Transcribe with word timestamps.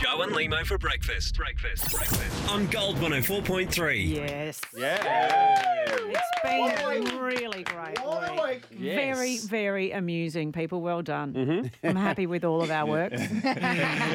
Jo 0.00 0.20
and 0.20 0.32
Lehmo 0.32 0.64
for 0.66 0.76
breakfast. 0.76 1.34
Breakfast. 1.36 1.90
Breakfast. 1.90 2.50
On 2.50 2.66
Gold 2.66 2.96
104.3. 2.96 4.06
Yes. 4.06 4.60
Yeah. 4.76 5.62
It's 5.88 6.30
been 6.42 7.18
really 7.18 7.62
great 7.62 7.98
week. 8.04 8.66
Very, 8.70 9.38
very 9.38 9.92
amusing, 9.92 10.52
people. 10.52 10.80
Well 10.82 11.02
done. 11.02 11.32
Mm-hmm. 11.32 11.86
I'm 11.86 11.96
happy 11.96 12.26
with 12.26 12.44
all 12.44 12.62
of 12.62 12.70
our 12.70 12.86
work. 12.86 13.12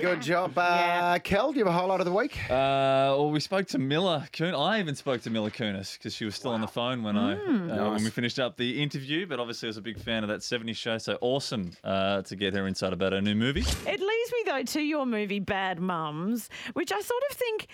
Good 0.02 0.22
job. 0.22 0.58
Uh, 0.58 1.20
Kel, 1.20 1.52
do 1.52 1.60
you 1.60 1.66
have 1.66 1.74
a 1.74 1.78
highlight 1.78 2.00
of 2.00 2.06
the 2.06 2.12
week? 2.12 2.38
Uh, 2.46 3.18
well, 3.18 3.32
we 3.32 3.40
spoke 3.40 3.68
to 3.70 3.80
Mila 3.80 4.28
Kunis. 4.32 4.58
I 4.58 4.80
even 4.80 4.96
spoke 4.96 5.22
to 5.22 5.30
Mila 5.30 5.52
Kunis 5.52 5.98
because 5.98 6.16
she 6.16 6.26
was 6.26 6.36
still 6.36 6.52
on 6.52 6.62
the 6.62 6.68
phone 6.68 7.04
when 7.04 7.18
I 7.18 7.34
uh, 7.34 7.92
when 7.92 8.04
we 8.04 8.10
finished 8.10 8.40
up 8.40 8.58
the 8.58 8.82
interview. 8.82 9.26
But 9.26 9.40
obviously, 9.40 9.68
I 9.68 9.72
was 9.72 9.78
a 9.78 9.82
big 9.82 10.00
fan 10.00 10.24
of 10.24 10.30
that 10.30 10.42
'70s 10.42 10.76
show. 10.76 10.98
So 10.98 11.18
awesome 11.22 11.72
uh, 11.84 12.22
to 12.24 12.36
get 12.36 12.54
her 12.54 12.68
insight 12.68 12.94
about 12.94 13.14
her 13.14 13.22
new 13.22 13.36
movie. 13.36 13.62
It 13.62 14.00
leads 14.00 14.32
me 14.32 14.44
though 14.46 14.64
to 14.64 14.82
your 14.82 15.06
movie 15.06 15.40
Bad 15.40 15.71
Mums, 15.80 16.50
which 16.74 16.92
I 16.92 17.00
sort 17.00 17.24
of 17.30 17.38
think 17.38 17.68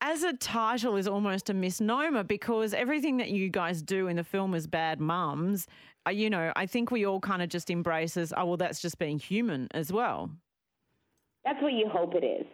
as 0.00 0.22
a 0.22 0.32
title 0.34 0.96
is 0.96 1.06
almost 1.06 1.50
a 1.50 1.54
misnomer 1.54 2.24
because 2.24 2.72
everything 2.72 3.18
that 3.18 3.30
you 3.30 3.50
guys 3.50 3.82
do 3.82 4.08
in 4.08 4.16
the 4.16 4.24
film 4.24 4.54
is 4.54 4.66
bad 4.66 5.00
mums. 5.00 5.66
Uh, 6.06 6.10
you 6.10 6.30
know, 6.30 6.52
I 6.56 6.66
think 6.66 6.90
we 6.90 7.04
all 7.06 7.20
kind 7.20 7.42
of 7.42 7.48
just 7.48 7.68
embrace 7.68 8.16
as, 8.16 8.32
oh 8.36 8.46
well, 8.46 8.56
that's 8.56 8.80
just 8.80 8.98
being 8.98 9.18
human 9.18 9.68
as 9.72 9.92
well. 9.92 10.30
That's 11.44 11.60
what 11.62 11.72
you 11.72 11.88
hope 11.88 12.14
it 12.14 12.24
is. 12.24 12.46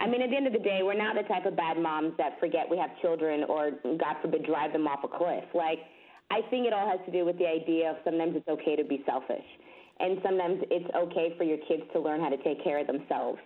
I 0.00 0.06
mean, 0.06 0.22
at 0.22 0.30
the 0.30 0.36
end 0.36 0.46
of 0.46 0.52
the 0.52 0.60
day, 0.60 0.80
we're 0.82 0.94
not 0.94 1.16
the 1.16 1.26
type 1.28 1.44
of 1.44 1.56
bad 1.56 1.78
moms 1.78 2.12
that 2.18 2.38
forget 2.38 2.66
we 2.70 2.78
have 2.78 2.90
children 3.00 3.44
or, 3.48 3.72
God 3.82 4.16
forbid, 4.22 4.44
drive 4.44 4.72
them 4.72 4.86
off 4.86 5.00
a 5.02 5.08
cliff. 5.08 5.44
Like, 5.54 5.78
I 6.30 6.40
think 6.50 6.66
it 6.66 6.72
all 6.72 6.88
has 6.88 7.00
to 7.06 7.12
do 7.12 7.24
with 7.24 7.38
the 7.38 7.48
idea 7.48 7.90
of 7.90 7.96
sometimes 8.04 8.36
it's 8.36 8.48
okay 8.48 8.76
to 8.76 8.84
be 8.84 9.02
selfish. 9.06 9.46
And 9.98 10.18
sometimes 10.22 10.62
it's 10.70 10.88
okay 10.94 11.34
for 11.36 11.42
your 11.42 11.58
kids 11.66 11.82
to 11.92 12.00
learn 12.00 12.20
how 12.20 12.28
to 12.28 12.36
take 12.44 12.62
care 12.62 12.78
of 12.78 12.86
themselves. 12.86 13.40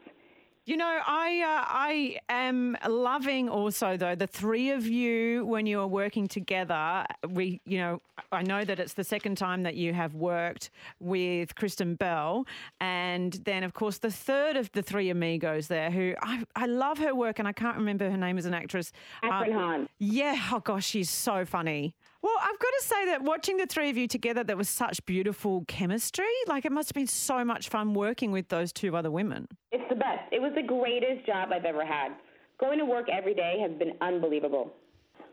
You 0.65 0.77
know, 0.77 1.01
I 1.05 1.41
uh, 1.41 1.65
I 1.69 2.19
am 2.29 2.77
loving 2.89 3.49
also 3.49 3.97
though 3.97 4.15
the 4.15 4.29
three 4.29 4.71
of 4.71 4.87
you 4.87 5.45
when 5.45 5.67
you 5.67 5.81
are 5.81 5.89
working 5.89 6.29
together. 6.29 7.05
We, 7.29 7.61
you 7.65 7.79
know, 7.79 8.01
I 8.31 8.43
know 8.43 8.65
that 8.65 8.79
it's 8.79 8.95
the 8.95 9.03
second 9.03 9.39
time 9.39 9.65
that 9.65 9.75
you 9.75 9.93
have 9.93 10.15
worked 10.15 10.71
with 11.01 11.57
Kristen 11.57 11.97
Bell, 11.97 12.47
and 12.81 13.33
then 13.45 13.65
of 13.65 13.75
course 13.75 13.99
the 13.99 14.11
third 14.13 14.57
of 14.57 14.71
the 14.71 14.83
three 14.83 15.11
amigos 15.11 15.67
there, 15.67 15.91
who 15.91 16.15
I, 16.23 16.45
I 16.55 16.67
love 16.67 16.99
her 16.99 17.13
work, 17.13 17.41
and 17.41 17.49
I 17.49 17.53
can't 17.53 17.77
remember 17.77 18.09
her 18.09 18.17
name 18.17 18.39
as 18.39 18.47
an 18.47 18.55
actress. 18.55 18.93
Um, 19.25 19.31
Hahn. 19.31 19.89
Yeah, 19.99 20.41
oh 20.53 20.61
gosh, 20.61 20.87
she's 20.87 21.11
so 21.11 21.45
funny. 21.45 21.97
Well, 22.23 22.37
I've 22.41 22.59
got 22.59 22.70
to 22.78 22.83
say 22.84 23.06
that 23.06 23.23
watching 23.23 23.56
the 23.56 23.67
three 23.67 23.91
of 23.91 23.97
you 23.97 24.06
together, 24.06 24.45
there 24.45 24.56
was 24.56 24.69
such 24.69 25.05
beautiful 25.06 25.65
chemistry. 25.67 26.25
Like 26.47 26.65
it 26.65 26.70
must 26.70 26.91
have 26.91 26.95
been 26.95 27.09
so 27.09 27.45
much 27.45 27.69
fun 27.69 27.95
working 27.95 28.31
with 28.31 28.48
those 28.48 28.73
two 28.73 28.97
other 28.97 29.11
women. 29.11 29.48
It's 29.73 29.89
the 29.89 29.97
best. 29.97 30.33
It 30.33 30.41
was 30.41 30.53
the 30.55 30.62
greatest 30.62 31.27
job 31.27 31.50
I've 31.53 31.65
ever 31.65 31.84
had. 31.84 32.12
Going 32.61 32.78
to 32.78 32.84
work 32.84 33.09
every 33.12 33.34
day 33.34 33.59
has 33.61 33.77
been 33.77 33.95
unbelievable. 34.00 34.73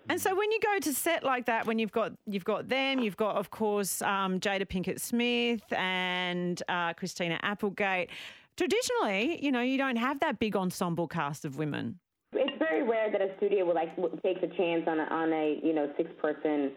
And 0.09 0.19
so 0.19 0.33
when 0.33 0.51
you 0.51 0.59
go 0.59 0.79
to 0.79 0.91
set 0.91 1.23
like 1.23 1.45
that, 1.45 1.67
when 1.67 1.77
you've 1.77 1.91
got 1.91 2.13
you've 2.25 2.43
got 2.43 2.67
them, 2.67 2.99
you've 2.99 3.17
got 3.17 3.35
of 3.35 3.51
course 3.51 4.01
um, 4.01 4.39
Jada 4.39 4.65
Pinkett 4.65 4.99
Smith 4.99 5.61
and 5.71 6.61
uh, 6.67 6.93
Christina 6.93 7.39
Applegate. 7.43 8.09
Traditionally, 8.57 9.39
you 9.45 9.51
know, 9.51 9.61
you 9.61 9.77
don't 9.77 9.97
have 9.97 10.19
that 10.21 10.39
big 10.39 10.55
ensemble 10.55 11.07
cast 11.07 11.45
of 11.45 11.57
women. 11.57 11.99
Very 12.69 12.83
rare 12.83 13.11
that 13.11 13.21
a 13.21 13.35
studio 13.37 13.65
will 13.65 13.75
like 13.75 13.95
takes 14.21 14.41
a 14.43 14.47
chance 14.57 14.83
on 14.87 14.99
a, 14.99 15.03
on 15.03 15.33
a 15.33 15.59
you 15.63 15.73
know 15.73 15.91
six 15.97 16.09
person 16.21 16.71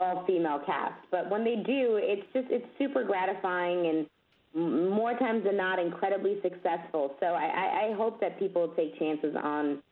all 0.00 0.24
female 0.26 0.60
cast. 0.66 0.94
But 1.10 1.30
when 1.30 1.44
they 1.44 1.56
do, 1.56 1.98
it's 2.02 2.26
just 2.32 2.48
it's 2.50 2.66
super 2.78 3.04
gratifying 3.04 3.86
and 3.86 4.06
more 4.90 5.12
times 5.18 5.44
than 5.44 5.56
not 5.56 5.78
incredibly 5.78 6.38
successful. 6.42 7.14
So 7.20 7.26
I, 7.26 7.44
I, 7.44 7.88
I 7.90 7.94
hope 7.96 8.20
that 8.20 8.38
people 8.38 8.72
take 8.76 8.98
chances 8.98 9.34
on 9.42 9.82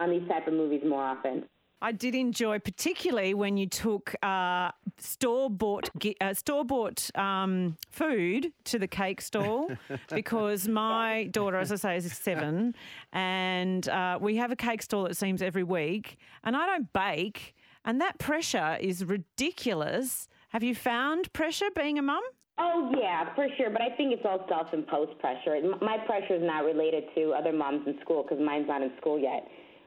on 0.00 0.10
these 0.10 0.26
type 0.28 0.46
of 0.48 0.54
movies 0.54 0.82
more 0.84 1.02
often. 1.02 1.44
I 1.84 1.92
did 1.92 2.14
enjoy, 2.14 2.60
particularly 2.60 3.34
when 3.34 3.58
you 3.58 3.66
took 3.66 4.14
uh, 4.22 4.70
store 4.96 5.50
bought 5.50 5.90
uh, 6.18 6.32
store 6.32 6.64
bought 6.64 7.10
um, 7.14 7.76
food 7.90 8.52
to 8.64 8.78
the 8.78 8.86
cake 8.86 9.20
stall, 9.20 9.70
because 10.08 10.66
my 10.66 11.24
daughter, 11.30 11.58
as 11.58 11.70
I 11.70 11.76
say, 11.76 11.96
is 11.98 12.10
seven, 12.10 12.74
and 13.12 13.86
uh, 13.86 14.18
we 14.18 14.36
have 14.36 14.50
a 14.50 14.56
cake 14.56 14.80
stall 14.80 15.04
it 15.04 15.18
seems 15.18 15.42
every 15.42 15.62
week, 15.62 16.16
and 16.42 16.56
I 16.56 16.64
don't 16.64 16.90
bake, 16.94 17.54
and 17.84 18.00
that 18.00 18.18
pressure 18.18 18.78
is 18.80 19.04
ridiculous. 19.04 20.26
Have 20.48 20.62
you 20.62 20.74
found 20.74 21.34
pressure 21.34 21.68
being 21.76 21.98
a 21.98 22.02
mum? 22.02 22.22
Oh 22.56 22.92
yeah, 22.98 23.34
for 23.34 23.46
sure. 23.58 23.68
But 23.68 23.82
I 23.82 23.94
think 23.94 24.14
it's 24.14 24.22
all 24.24 24.46
self-imposed 24.48 25.18
pressure. 25.18 25.60
My 25.82 25.98
pressure 26.06 26.36
is 26.36 26.42
not 26.42 26.64
related 26.64 27.04
to 27.14 27.34
other 27.34 27.52
moms 27.52 27.86
in 27.86 28.00
school 28.00 28.22
because 28.22 28.42
mine's 28.42 28.68
not 28.68 28.80
in 28.80 28.92
school 29.02 29.18
yet. 29.18 29.46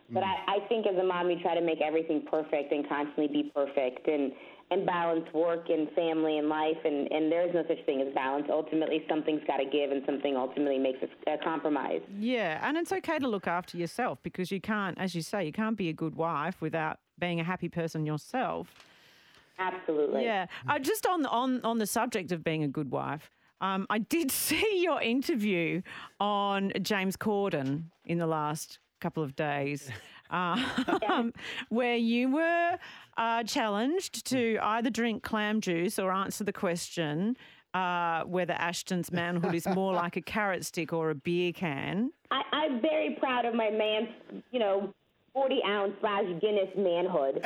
But 0.09 0.23
I, 0.23 0.35
I 0.47 0.67
think 0.69 0.87
as 0.87 0.97
a 0.97 1.03
mom, 1.03 1.29
you 1.29 1.39
try 1.41 1.55
to 1.55 1.61
make 1.61 1.81
everything 1.81 2.23
perfect 2.29 2.71
and 2.71 2.87
constantly 2.87 3.27
be 3.27 3.51
perfect 3.53 4.07
and 4.07 4.31
and 4.69 4.85
balance 4.85 5.25
work 5.33 5.69
and 5.69 5.89
family 5.91 6.37
and 6.37 6.49
life. 6.49 6.77
And 6.85 7.11
and 7.11 7.31
there 7.31 7.47
is 7.47 7.53
no 7.53 7.63
such 7.67 7.85
thing 7.85 8.01
as 8.01 8.13
balance. 8.13 8.47
Ultimately, 8.49 9.03
something's 9.09 9.43
got 9.45 9.57
to 9.57 9.65
give, 9.65 9.91
and 9.91 10.03
something 10.05 10.37
ultimately 10.37 10.79
makes 10.79 10.99
a, 11.01 11.33
a 11.33 11.37
compromise. 11.43 12.01
Yeah, 12.17 12.59
and 12.67 12.77
it's 12.77 12.91
okay 12.91 13.19
to 13.19 13.27
look 13.27 13.47
after 13.47 13.77
yourself 13.77 14.19
because 14.23 14.51
you 14.51 14.61
can't, 14.61 14.97
as 14.97 15.13
you 15.13 15.21
say, 15.21 15.45
you 15.45 15.51
can't 15.51 15.77
be 15.77 15.89
a 15.89 15.93
good 15.93 16.15
wife 16.15 16.61
without 16.61 16.99
being 17.19 17.39
a 17.39 17.43
happy 17.43 17.69
person 17.69 18.05
yourself. 18.05 18.73
Absolutely. 19.59 20.23
Yeah. 20.23 20.45
Uh, 20.69 20.79
just 20.79 21.05
on 21.05 21.25
on 21.25 21.61
on 21.65 21.79
the 21.79 21.87
subject 21.87 22.31
of 22.31 22.43
being 22.43 22.63
a 22.63 22.67
good 22.69 22.91
wife, 22.91 23.29
um, 23.59 23.87
I 23.89 23.99
did 23.99 24.31
see 24.47 24.81
your 24.81 25.01
interview 25.01 25.81
on 26.19 26.71
James 26.81 27.17
Corden 27.17 27.85
in 28.05 28.19
the 28.19 28.27
last 28.27 28.79
couple 28.99 29.23
of 29.23 29.35
days, 29.35 29.89
um, 30.29 31.33
where 31.69 31.95
you 31.95 32.31
were 32.31 32.77
uh, 33.17 33.43
challenged 33.43 34.25
to 34.27 34.57
either 34.61 34.89
drink 34.89 35.23
clam 35.23 35.61
juice 35.61 35.97
or 35.99 36.11
answer 36.11 36.43
the 36.43 36.53
question. 36.53 37.35
Uh, 37.73 38.23
whether 38.23 38.53
Ashton's 38.53 39.11
manhood 39.11 39.53
is 39.53 39.67
more 39.67 39.93
like 40.03 40.15
a 40.15 40.21
carrot 40.21 40.65
stick 40.65 40.93
or 40.93 41.11
a 41.11 41.15
beer 41.15 41.51
can. 41.53 42.11
I, 42.31 42.41
I'm 42.51 42.81
very 42.81 43.15
proud 43.19 43.45
of 43.45 43.53
my 43.53 43.69
man's, 43.69 44.07
you 44.51 44.57
know, 44.59 44.93
40 45.33 45.61
ounce 45.67 45.93
slash 45.99 46.23
Guinness 46.41 46.69
manhood. 46.75 47.39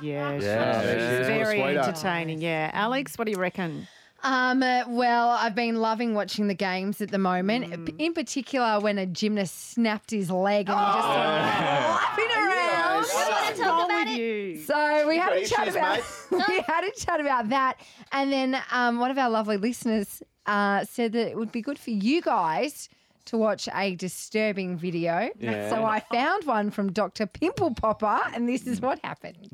Yeah, 0.00 0.38
Yeah, 0.38 0.80
sure. 0.80 0.90
she 0.92 0.98
is. 0.98 1.26
very 1.26 1.58
What 1.58 1.68
a 1.70 1.72
sweetheart. 1.72 1.88
entertaining. 1.88 2.40
Yeah, 2.40 2.70
Alex, 2.72 3.16
what 3.18 3.24
do 3.24 3.32
you 3.32 3.38
reckon? 3.38 3.88
Um, 4.24 4.62
uh, 4.62 4.84
well, 4.88 5.30
I've 5.30 5.54
been 5.54 5.76
loving 5.80 6.14
watching 6.14 6.46
the 6.46 6.54
games 6.54 7.00
at 7.00 7.10
the 7.10 7.18
moment. 7.18 7.86
P- 7.86 7.94
In 8.04 8.12
particular, 8.14 8.78
when 8.80 8.98
a 8.98 9.06
gymnast 9.06 9.72
snapped 9.72 10.10
his 10.12 10.30
leg 10.30 10.68
and 10.68 10.78
he 10.78 10.84
just 10.84 11.08
started 11.08 11.98
flapping 11.98 12.30
around. 12.36 13.02
What's 13.02 13.58
wrong 13.60 13.94
with 13.94 14.08
you? 14.18 14.62
So 14.62 15.08
we 15.08 15.16
had 15.18 15.32
a 15.32 15.44
chat 15.44 15.68
about 15.68 16.00
we 16.48 16.60
had 16.68 16.84
a 16.84 16.92
chat 16.92 17.20
about 17.20 17.48
that, 17.48 17.78
and 18.12 18.32
then 18.32 18.56
um, 18.70 19.00
one 19.00 19.10
of 19.10 19.18
our 19.18 19.28
lovely 19.28 19.56
listeners 19.56 20.22
uh, 20.46 20.84
said 20.84 21.12
that 21.12 21.28
it 21.30 21.36
would 21.36 21.50
be 21.52 21.60
good 21.62 21.78
for 21.78 21.90
you 21.90 22.22
guys 22.22 22.88
to 23.24 23.36
watch 23.36 23.68
a 23.74 23.94
disturbing 23.96 24.76
video. 24.76 25.30
Yeah. 25.40 25.68
So 25.70 25.84
I 25.84 26.00
found 26.00 26.44
one 26.44 26.70
from 26.70 26.92
Dr. 26.92 27.26
Pimple 27.26 27.74
Popper, 27.74 28.20
and 28.34 28.48
this 28.48 28.66
is 28.66 28.80
what 28.80 28.98
happened. 29.04 29.52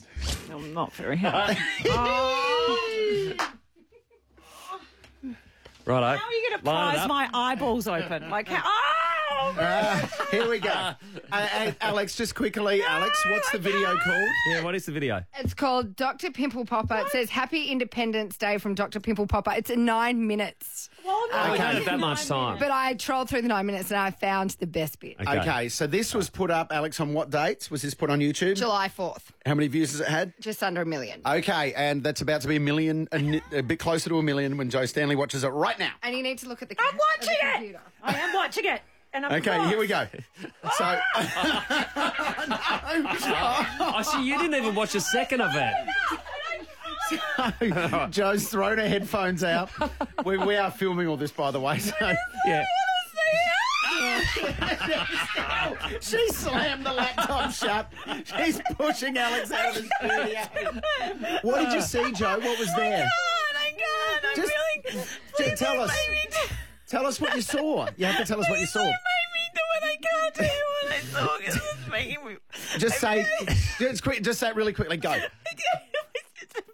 No, 0.48 0.58
not 0.58 0.92
very 0.94 1.16
hard. 1.16 1.56
How 6.18 6.26
are 6.26 6.32
you 6.32 6.48
going 6.50 6.58
to 6.58 6.64
prise 6.64 7.08
my 7.08 7.30
eyeballs 7.32 7.88
open? 7.88 8.28
Like, 8.28 8.48
how, 8.48 8.62
ah! 8.66 9.17
Uh, 9.30 10.06
here 10.30 10.48
we 10.48 10.58
go. 10.58 10.70
Uh, 10.70 10.94
uh, 11.32 11.72
Alex, 11.80 12.14
just 12.16 12.34
quickly, 12.34 12.82
Alex, 12.82 13.18
what's 13.30 13.50
the 13.50 13.58
video 13.58 13.96
called? 13.98 14.28
Yeah, 14.50 14.62
what 14.62 14.74
is 14.74 14.86
the 14.86 14.92
video? 14.92 15.22
It's 15.38 15.54
called 15.54 15.96
Dr. 15.96 16.30
Pimple 16.30 16.64
Popper. 16.64 16.96
It 16.96 17.08
says 17.08 17.30
Happy 17.30 17.64
Independence 17.66 18.36
Day 18.36 18.58
from 18.58 18.74
Dr. 18.74 19.00
Pimple 19.00 19.26
Popper. 19.26 19.52
It's 19.56 19.70
nine 19.70 20.26
minutes. 20.26 20.90
Oh, 21.06 21.28
we 21.52 21.58
don't 21.58 21.74
have 21.74 21.84
that 21.86 21.98
much 21.98 22.26
time. 22.26 22.58
But 22.58 22.70
I 22.70 22.94
trolled 22.94 23.28
through 23.30 23.42
the 23.42 23.48
nine 23.48 23.66
minutes 23.66 23.90
and 23.90 23.98
I 23.98 24.10
found 24.10 24.50
the 24.60 24.66
best 24.66 25.00
bit. 25.00 25.16
Okay. 25.26 25.68
so 25.68 25.86
this 25.86 26.14
was 26.14 26.28
put 26.30 26.50
up, 26.50 26.68
Alex, 26.72 27.00
on 27.00 27.12
what 27.14 27.30
dates? 27.30 27.70
Was 27.70 27.82
this 27.82 27.94
put 27.94 28.10
on 28.10 28.20
YouTube? 28.20 28.56
July 28.56 28.88
4th, 28.88 29.24
How 29.46 29.54
many 29.54 29.68
views 29.68 29.92
has 29.92 30.00
it 30.00 30.08
had? 30.08 30.32
just 30.40 30.62
under 30.62 30.82
a 30.82 30.86
million. 30.86 31.20
Okay, 31.26 31.72
and 31.74 32.02
that's 32.02 32.20
about 32.20 32.42
to 32.42 32.48
be 32.48 32.56
a 32.56 32.60
million, 32.60 33.08
a, 33.12 33.40
a 33.52 33.62
bit 33.62 33.78
closer 33.78 34.08
to 34.10 34.18
a 34.18 34.22
million 34.22 34.56
when 34.56 34.70
Jo 34.70 34.84
Stanley 34.86 35.16
watches 35.16 35.44
it 35.44 35.48
right 35.48 35.78
now. 35.78 35.92
And 36.02 36.14
you 36.16 36.22
need 36.22 36.38
to 36.38 36.48
look 36.48 36.62
at 36.62 36.68
the 36.68 36.76
I'm 36.78 36.96
watching 37.18 37.34
the 37.40 37.48
it. 37.48 37.52
computer. 37.54 37.80
I 38.02 38.14
am 38.18 38.34
watching 38.34 38.64
it. 38.66 38.82
And 39.12 39.24
I'm 39.24 39.32
Okay, 39.32 39.68
here 39.68 39.78
we 39.78 39.86
go. 39.86 40.06
So, 40.42 40.50
ah! 40.80 41.00
I 43.96 44.02
see, 44.02 44.26
you 44.26 44.36
didn't 44.38 44.54
even 44.54 44.74
watch 44.74 44.94
a 44.94 45.00
second 45.00 45.40
of 45.40 45.50
it. 45.54 45.72
Jo's 48.10 48.48
thrown 48.48 48.76
her 48.78 48.88
headphones 48.88 49.42
out. 49.42 49.70
We, 50.24 50.36
we 50.38 50.56
are 50.56 50.70
filming 50.70 51.08
all 51.08 51.16
this, 51.16 51.30
by 51.30 51.50
the 51.50 51.60
way. 51.60 51.78
So 51.78 51.94
Yeah. 52.46 52.64
she 56.00 56.28
slammed 56.32 56.84
the 56.86 56.92
laptop 56.92 57.50
shut. 57.50 57.90
She's 58.24 58.60
pushing 58.76 59.16
Alex 59.16 59.50
out 59.50 59.76
of 59.76 59.82
the 59.82 59.88
studio. 59.98 60.40
What 61.42 61.60
did 61.64 61.72
you 61.72 61.80
see, 61.80 62.12
Jo? 62.12 62.38
What 62.38 62.58
was 62.58 62.68
oh 62.74 62.76
there? 62.76 63.08
I 63.56 63.70
can't. 63.70 64.24
I'm 64.24 64.36
Just- 64.36 64.52
really. 64.52 64.82
Just 65.38 65.56
tell 65.62 65.80
us. 65.80 65.90
Make 66.90 66.96
me 66.96 66.96
do, 66.96 66.96
Tell 66.96 67.06
us 67.06 67.20
what 67.20 67.34
you 67.36 67.42
saw. 67.42 67.88
You 67.96 68.06
have 68.06 68.16
to 68.18 68.24
tell 68.24 68.40
us 68.40 68.48
what 68.48 68.60
you 68.60 68.66
saw. 68.66 68.82
make 68.82 68.90
me 68.90 69.44
do 69.54 69.60
it. 69.76 69.84
I 69.84 69.96
can't 70.02 70.34
tell 70.34 70.46
you 70.46 70.66
what 70.82 70.92
I 70.92 71.00
saw 71.00 71.38
because 71.38 71.56
it's 71.56 71.90
making 71.90 72.24
me. 72.26 72.36
Just 72.78 72.98
say, 73.00 73.26
just 73.78 74.02
quick, 74.02 74.22
just 74.22 74.40
say 74.40 74.48
it 74.48 74.56
really 74.56 74.72
quickly. 74.72 74.96
Go. 74.96 75.14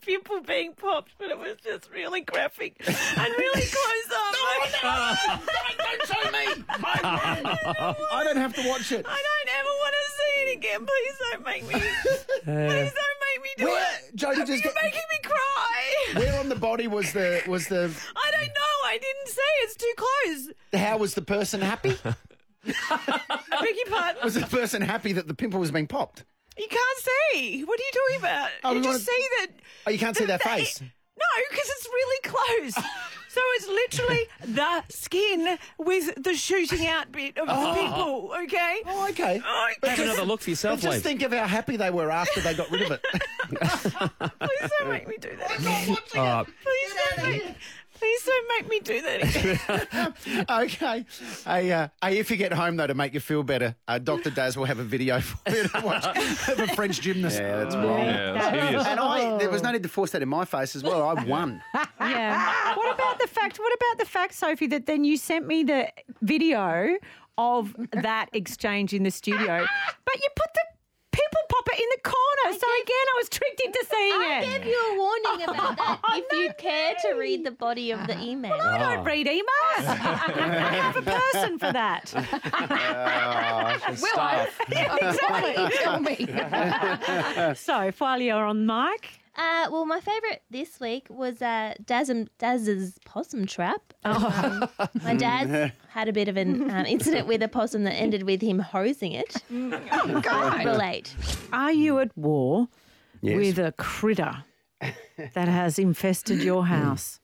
Pimple 0.02 0.40
being 0.43 0.75
popped, 0.75 1.12
but 1.19 1.31
it 1.31 1.38
was 1.38 1.56
just 1.64 1.90
really 1.90 2.20
graphic 2.20 2.75
and 2.87 3.28
really 3.38 3.62
close 3.72 4.11
up. 4.12 4.34
I, 4.82 5.40
Don't 5.78 6.06
show 6.06 6.31
me. 6.31 6.64
I 6.69 8.22
don't 8.22 8.37
have 8.37 8.55
to 8.55 8.69
watch 8.69 8.93
it. 8.93 9.06
I 9.08 9.22
don't 9.28 9.50
ever 9.58 9.69
want 9.81 9.94
to 9.94 10.05
see 10.12 10.43
it 10.43 10.56
again. 10.58 10.81
Please 10.87 11.16
don't 11.32 11.44
make 11.46 11.62
me. 11.62 11.81
Please 11.81 12.93
don't 12.93 13.19
make 13.25 13.43
me 13.43 13.49
do 13.56 13.64
Where, 13.64 13.82
it. 14.05 14.14
Did 14.14 14.49
you 14.49 14.55
You're 14.56 14.62
get, 14.62 14.75
making 14.82 15.00
me 15.11 15.19
cry. 15.22 16.20
where 16.20 16.38
on 16.38 16.50
the 16.50 16.56
body 16.56 16.87
was 16.87 17.11
the 17.14 17.43
was 17.49 17.69
the 17.69 17.84
I 18.14 18.31
don't 18.31 18.49
know. 18.49 18.75
I 18.87 18.99
didn't 19.00 19.28
say 19.28 19.43
it's 20.24 20.46
too 20.46 20.52
close. 20.72 20.80
how 20.82 20.96
was 20.98 21.14
the 21.14 21.22
person 21.22 21.60
happy? 21.60 21.96
I 22.66 23.38
beg 23.60 23.74
your 23.76 23.86
pardon. 23.90 24.22
Was 24.24 24.34
the 24.34 24.46
person 24.46 24.82
happy 24.82 25.12
that 25.12 25.26
the 25.28 25.34
pimple 25.34 25.60
was 25.60 25.70
being 25.70 25.86
popped? 25.86 26.24
You 26.56 26.66
can't 26.68 26.98
see. 27.32 27.62
What 27.64 27.78
are 27.78 27.82
you 27.82 27.90
talking 27.92 28.18
about? 28.20 28.48
Oh, 28.64 28.70
you 28.72 28.76
we 28.78 28.84
just 28.84 28.88
wanna- 28.88 28.98
see 29.18 29.28
that. 29.40 29.46
Oh, 29.86 29.90
you 29.90 29.98
can't 29.98 30.16
see 30.16 30.24
their 30.24 30.38
the- 30.38 30.44
face. 30.44 30.80
No, 30.80 31.24
because 31.50 31.68
it's 31.68 31.86
really 31.86 32.20
close. 32.24 32.74
so 33.28 33.40
it's 33.54 33.68
literally 33.68 34.26
the 34.56 34.82
skin 34.88 35.58
with 35.78 36.22
the 36.22 36.34
shooting 36.34 36.86
out 36.86 37.12
bit 37.12 37.38
of 37.38 37.46
the 37.46 37.72
pimple. 37.80 38.32
Okay. 38.44 38.82
Oh, 38.86 39.08
okay. 39.10 39.40
Oh, 39.46 39.68
Have 39.84 39.98
another 40.00 40.24
look 40.24 40.40
for 40.40 40.46
But 40.46 40.50
yourself, 40.50 40.80
just 40.80 40.96
Lee. 40.96 41.02
think 41.02 41.22
of 41.22 41.32
how 41.32 41.46
happy 41.46 41.76
they 41.76 41.90
were 41.90 42.10
after 42.10 42.40
they 42.40 42.54
got 42.54 42.68
rid 42.70 42.82
of 42.82 42.90
it. 42.92 43.02
Please 44.40 44.70
don't 44.80 44.90
make 44.90 45.06
me 45.06 45.16
do 45.20 45.30
that. 45.36 46.08
Uh, 46.16 46.44
Please 46.44 46.94
don't 47.16 47.28
make. 47.30 47.54
Please 48.04 48.24
don't 48.24 48.48
make 48.48 48.68
me 48.68 48.80
do 48.80 49.00
that 49.00 50.14
again. 50.26 50.44
okay. 50.50 51.06
Hey, 51.46 51.72
uh, 51.72 51.88
hey, 52.02 52.18
if 52.18 52.30
you 52.30 52.36
get 52.36 52.52
home 52.52 52.76
though, 52.76 52.86
to 52.86 52.92
make 52.92 53.14
you 53.14 53.20
feel 53.20 53.42
better, 53.42 53.74
uh, 53.88 53.98
Dr. 53.98 54.28
Daz 54.28 54.58
will 54.58 54.66
have 54.66 54.78
a 54.78 54.84
video 54.84 55.20
for 55.22 55.50
you 55.50 55.68
to 55.68 55.80
watch 55.80 56.04
of 56.48 56.60
a 56.60 56.66
French 56.74 57.00
gymnast. 57.00 57.40
Yeah, 57.40 57.56
that's 57.56 57.74
wrong. 57.74 58.00
Yeah, 58.00 58.32
that's 58.32 58.62
hideous. 58.62 58.86
And 58.86 59.00
I, 59.00 59.38
there 59.38 59.48
was 59.48 59.62
no 59.62 59.72
need 59.72 59.84
to 59.84 59.88
force 59.88 60.10
that 60.10 60.20
in 60.20 60.28
my 60.28 60.44
face 60.44 60.76
as 60.76 60.82
well. 60.82 61.02
I 61.02 61.24
won. 61.24 61.62
Yeah. 62.00 62.76
What 62.76 62.94
about 62.94 63.18
the 63.18 63.26
fact? 63.26 63.58
What 63.58 63.72
about 63.72 63.98
the 63.98 64.04
fact, 64.04 64.34
Sophie, 64.34 64.66
that 64.66 64.84
then 64.84 65.04
you 65.04 65.16
sent 65.16 65.46
me 65.46 65.64
the 65.64 65.88
video 66.20 66.98
of 67.38 67.74
that 67.92 68.28
exchange 68.34 68.92
in 68.92 69.04
the 69.04 69.10
studio, 69.10 69.64
but 70.04 70.14
you 70.16 70.28
put 70.36 70.52
the 70.52 70.74
pimple 71.44 71.56
popper 71.56 71.76
in 71.79 71.88
the 71.96 72.00
corner. 72.02 72.58
so 72.58 72.67
again, 72.82 73.06
I 73.14 73.14
was 73.19 73.29
tricked 73.29 73.61
into 73.61 73.85
seeing 73.91 74.12
I 74.12 74.41
it. 74.41 74.49
I 74.49 74.58
gave 74.58 74.67
you 74.67 74.93
a 74.93 74.99
warning 74.99 75.43
about 75.49 75.76
that 75.76 76.00
if 76.08 76.38
you 76.38 76.50
care 76.58 76.94
to 77.02 77.14
read 77.19 77.44
the 77.44 77.50
body 77.50 77.91
of 77.91 78.06
the 78.06 78.19
email. 78.20 78.50
Well, 78.56 78.69
I 78.69 78.79
don't 78.94 79.05
read 79.05 79.26
emails. 79.26 79.44
I 79.79 80.75
have 80.75 80.96
a 80.96 81.02
person 81.02 81.58
for 81.58 81.73
that. 81.73 82.12
Will 84.00 84.20
I? 84.20 84.49
exactly. 85.00 85.79
Tell 85.79 86.00
me. 86.00 87.55
So, 87.55 87.90
while 87.99 88.20
you're 88.20 88.44
on 88.44 88.67
mic, 88.67 89.20
Uh, 89.37 89.67
well, 89.70 89.85
my 89.87 90.00
favourite 90.00 90.43
this 90.50 90.79
week 90.81 91.06
was 91.11 91.43
uh, 91.43 91.75
Daz 91.85 92.11
Daz's 92.38 92.99
possum 93.05 93.47
trap. 93.47 93.94
Um, 94.04 94.68
my 95.02 95.14
dad 95.14 95.72
had 95.88 96.08
a 96.08 96.12
bit 96.12 96.28
of 96.28 96.36
an 96.36 96.70
um, 96.70 96.86
incident 96.86 97.26
with 97.26 97.42
a 97.42 97.48
possum 97.48 97.84
that 97.84 97.94
ended 97.94 98.24
with 98.24 98.40
him 98.42 98.58
hosing 98.58 99.12
it. 99.12 99.36
oh, 99.52 100.20
God. 100.22 100.64
Relate. 100.64 101.14
are 101.52 101.72
you 101.72 101.98
at 102.00 102.16
war 102.16 102.68
Yes. 103.22 103.36
with 103.36 103.58
a 103.58 103.72
critter 103.78 104.44
that 105.34 105.48
has 105.48 105.78
infested 105.78 106.42
your 106.42 106.66
house? 106.66 107.20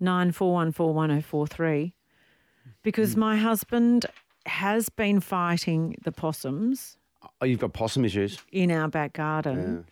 Nine 0.00 0.30
four 0.32 0.52
one 0.52 0.72
four 0.72 0.92
one 0.92 1.08
zero 1.10 1.22
four 1.22 1.46
three. 1.46 1.94
Because 2.82 3.16
my 3.16 3.36
husband 3.38 4.04
has 4.46 4.88
been 4.90 5.20
fighting 5.20 5.96
the 6.04 6.12
possums 6.12 6.96
Oh, 7.40 7.44
you've 7.46 7.58
got 7.58 7.72
possum 7.72 8.04
issues. 8.04 8.38
in 8.52 8.70
our 8.70 8.88
back 8.88 9.14
garden. 9.14 9.84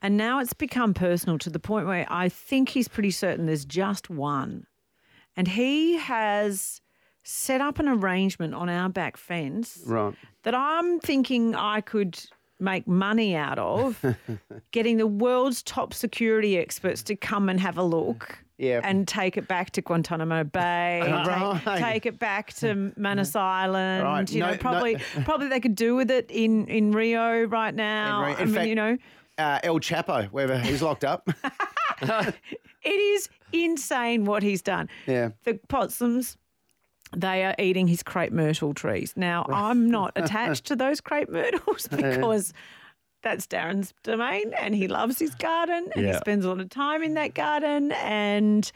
And 0.00 0.16
now 0.16 0.40
it's 0.40 0.52
become 0.52 0.94
personal 0.94 1.38
to 1.38 1.50
the 1.50 1.60
point 1.60 1.86
where 1.86 2.06
I 2.10 2.28
think 2.28 2.70
he's 2.70 2.88
pretty 2.88 3.12
certain 3.12 3.46
there's 3.46 3.64
just 3.64 4.10
one. 4.10 4.66
And 5.36 5.48
he 5.48 5.96
has 5.96 6.80
set 7.22 7.60
up 7.60 7.78
an 7.78 7.88
arrangement 7.88 8.54
on 8.54 8.68
our 8.68 8.88
back 8.88 9.16
fence 9.16 9.82
Right. 9.86 10.14
that 10.42 10.54
I'm 10.54 10.98
thinking 11.00 11.54
I 11.54 11.80
could 11.80 12.18
make 12.60 12.86
money 12.86 13.34
out 13.34 13.58
of 13.58 14.04
getting 14.72 14.96
the 14.96 15.06
world's 15.06 15.62
top 15.62 15.94
security 15.94 16.58
experts 16.58 17.02
to 17.04 17.16
come 17.16 17.48
and 17.48 17.58
have 17.60 17.78
a 17.78 17.82
look. 17.82 18.38
Yeah. 18.58 18.80
And 18.84 19.08
take 19.08 19.36
it 19.36 19.48
back 19.48 19.70
to 19.72 19.82
Guantanamo 19.82 20.44
Bay, 20.44 21.00
take, 21.04 21.26
Right. 21.26 21.78
take 21.78 22.06
it 22.06 22.18
back 22.20 22.52
to 22.54 22.92
Manus 22.96 23.34
Island. 23.34 24.04
Right. 24.04 24.30
You 24.30 24.40
No- 24.40 24.46
know, 24.46 24.52
no- 24.52 24.58
probably 24.58 24.96
probably 25.24 25.48
they 25.48 25.58
could 25.60 25.74
do 25.74 25.96
with 25.96 26.10
it 26.10 26.30
in, 26.30 26.68
in 26.68 26.92
Rio 26.92 27.44
right 27.44 27.74
now. 27.74 28.20
In 28.24 28.26
Rio. 28.26 28.36
I 28.36 28.40
In 28.42 28.46
mean, 28.48 28.54
fact- 28.54 28.68
you 28.68 28.74
know, 28.76 28.96
Uh, 29.38 29.58
El 29.64 29.80
Chapo, 29.80 30.26
wherever 30.28 30.58
he's 30.58 30.82
locked 30.82 31.04
up. 31.04 31.28
it 32.82 32.90
is 32.90 33.28
insane 33.52 34.24
what 34.24 34.42
he's 34.42 34.62
done. 34.62 34.88
Yeah. 35.06 35.30
The 35.44 35.54
possums, 35.68 36.36
they 37.14 37.44
are 37.44 37.54
eating 37.58 37.86
his 37.86 38.02
crepe 38.02 38.32
myrtle 38.32 38.74
trees. 38.74 39.14
Now, 39.16 39.46
I'm 39.48 39.90
not 39.90 40.12
attached 40.16 40.66
to 40.66 40.76
those 40.76 41.00
crepe 41.00 41.28
myrtles 41.28 41.88
because 41.96 42.52
that's 43.22 43.46
Darren's 43.46 43.94
domain 44.02 44.52
and 44.58 44.74
he 44.74 44.88
loves 44.88 45.18
his 45.18 45.34
garden 45.36 45.88
and 45.94 46.06
he 46.06 46.12
spends 46.14 46.44
a 46.44 46.48
lot 46.48 46.60
of 46.60 46.68
time 46.68 47.02
in 47.02 47.14
that 47.14 47.34
garden. 47.34 47.92
And 47.92 48.70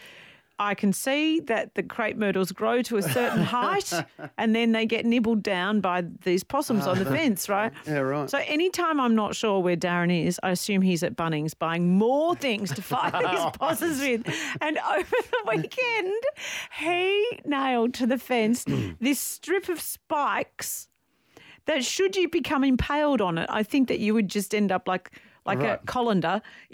I 0.59 0.75
can 0.75 0.93
see 0.93 1.41
that 1.41 1.75
the 1.75 1.83
crepe 1.83 2.17
myrtles 2.17 2.53
grow 2.53 2.83
to 2.83 2.97
a 2.97 3.03
certain 3.03 3.43
height 3.57 3.93
and 4.39 4.55
then 4.55 4.73
they 4.73 4.87
get 4.87 5.05
nibbled 5.05 5.43
down 5.43 5.81
by 5.81 6.05
these 6.25 6.43
possums 6.45 6.87
on 6.87 6.99
the 6.99 7.05
fence, 7.17 7.49
right? 7.49 7.73
Yeah, 7.87 7.99
right. 7.99 8.31
So 8.31 8.39
anytime 8.47 9.01
I'm 9.01 9.15
not 9.15 9.35
sure 9.35 9.61
where 9.61 9.77
Darren 9.77 10.27
is, 10.27 10.41
I 10.43 10.51
assume 10.51 10.83
he's 10.83 11.03
at 11.03 11.17
Bunnings 11.17 11.53
buying 11.59 11.97
more 11.99 12.35
things 12.35 12.73
to 12.73 12.83
fight 12.83 13.13
these 13.31 13.51
possums 13.59 14.01
with. 14.01 14.27
And 14.61 14.79
over 14.79 15.05
the 15.11 15.57
weekend, 15.57 16.23
he 16.79 17.41
nailed 17.45 17.95
to 17.95 18.07
the 18.07 18.19
fence 18.19 18.65
this 19.01 19.21
strip 19.21 19.69
of 19.69 19.81
spikes 19.81 20.89
that 21.67 21.85
should 21.85 22.17
you 22.17 22.29
become 22.29 22.65
impaled 22.65 23.21
on 23.21 23.39
it, 23.39 23.47
I 23.51 23.63
think 23.63 23.89
that 23.89 23.99
you 23.99 24.15
would 24.15 24.29
just 24.29 24.55
end 24.55 24.73
up 24.73 24.89
like 24.89 25.11
like 25.47 25.61
a 25.61 25.81
colander. 25.87 26.43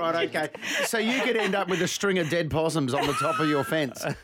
Right, 0.00 0.28
okay. 0.28 0.48
So 0.84 0.98
you 0.98 1.20
could 1.22 1.36
end 1.36 1.54
up 1.54 1.68
with 1.68 1.80
a 1.82 1.88
string 1.88 2.18
of 2.18 2.28
dead 2.28 2.50
possums 2.50 2.92
on 2.94 3.06
the 3.06 3.14
top 3.14 3.40
of 3.40 3.48
your 3.48 3.64
fence. 3.64 4.04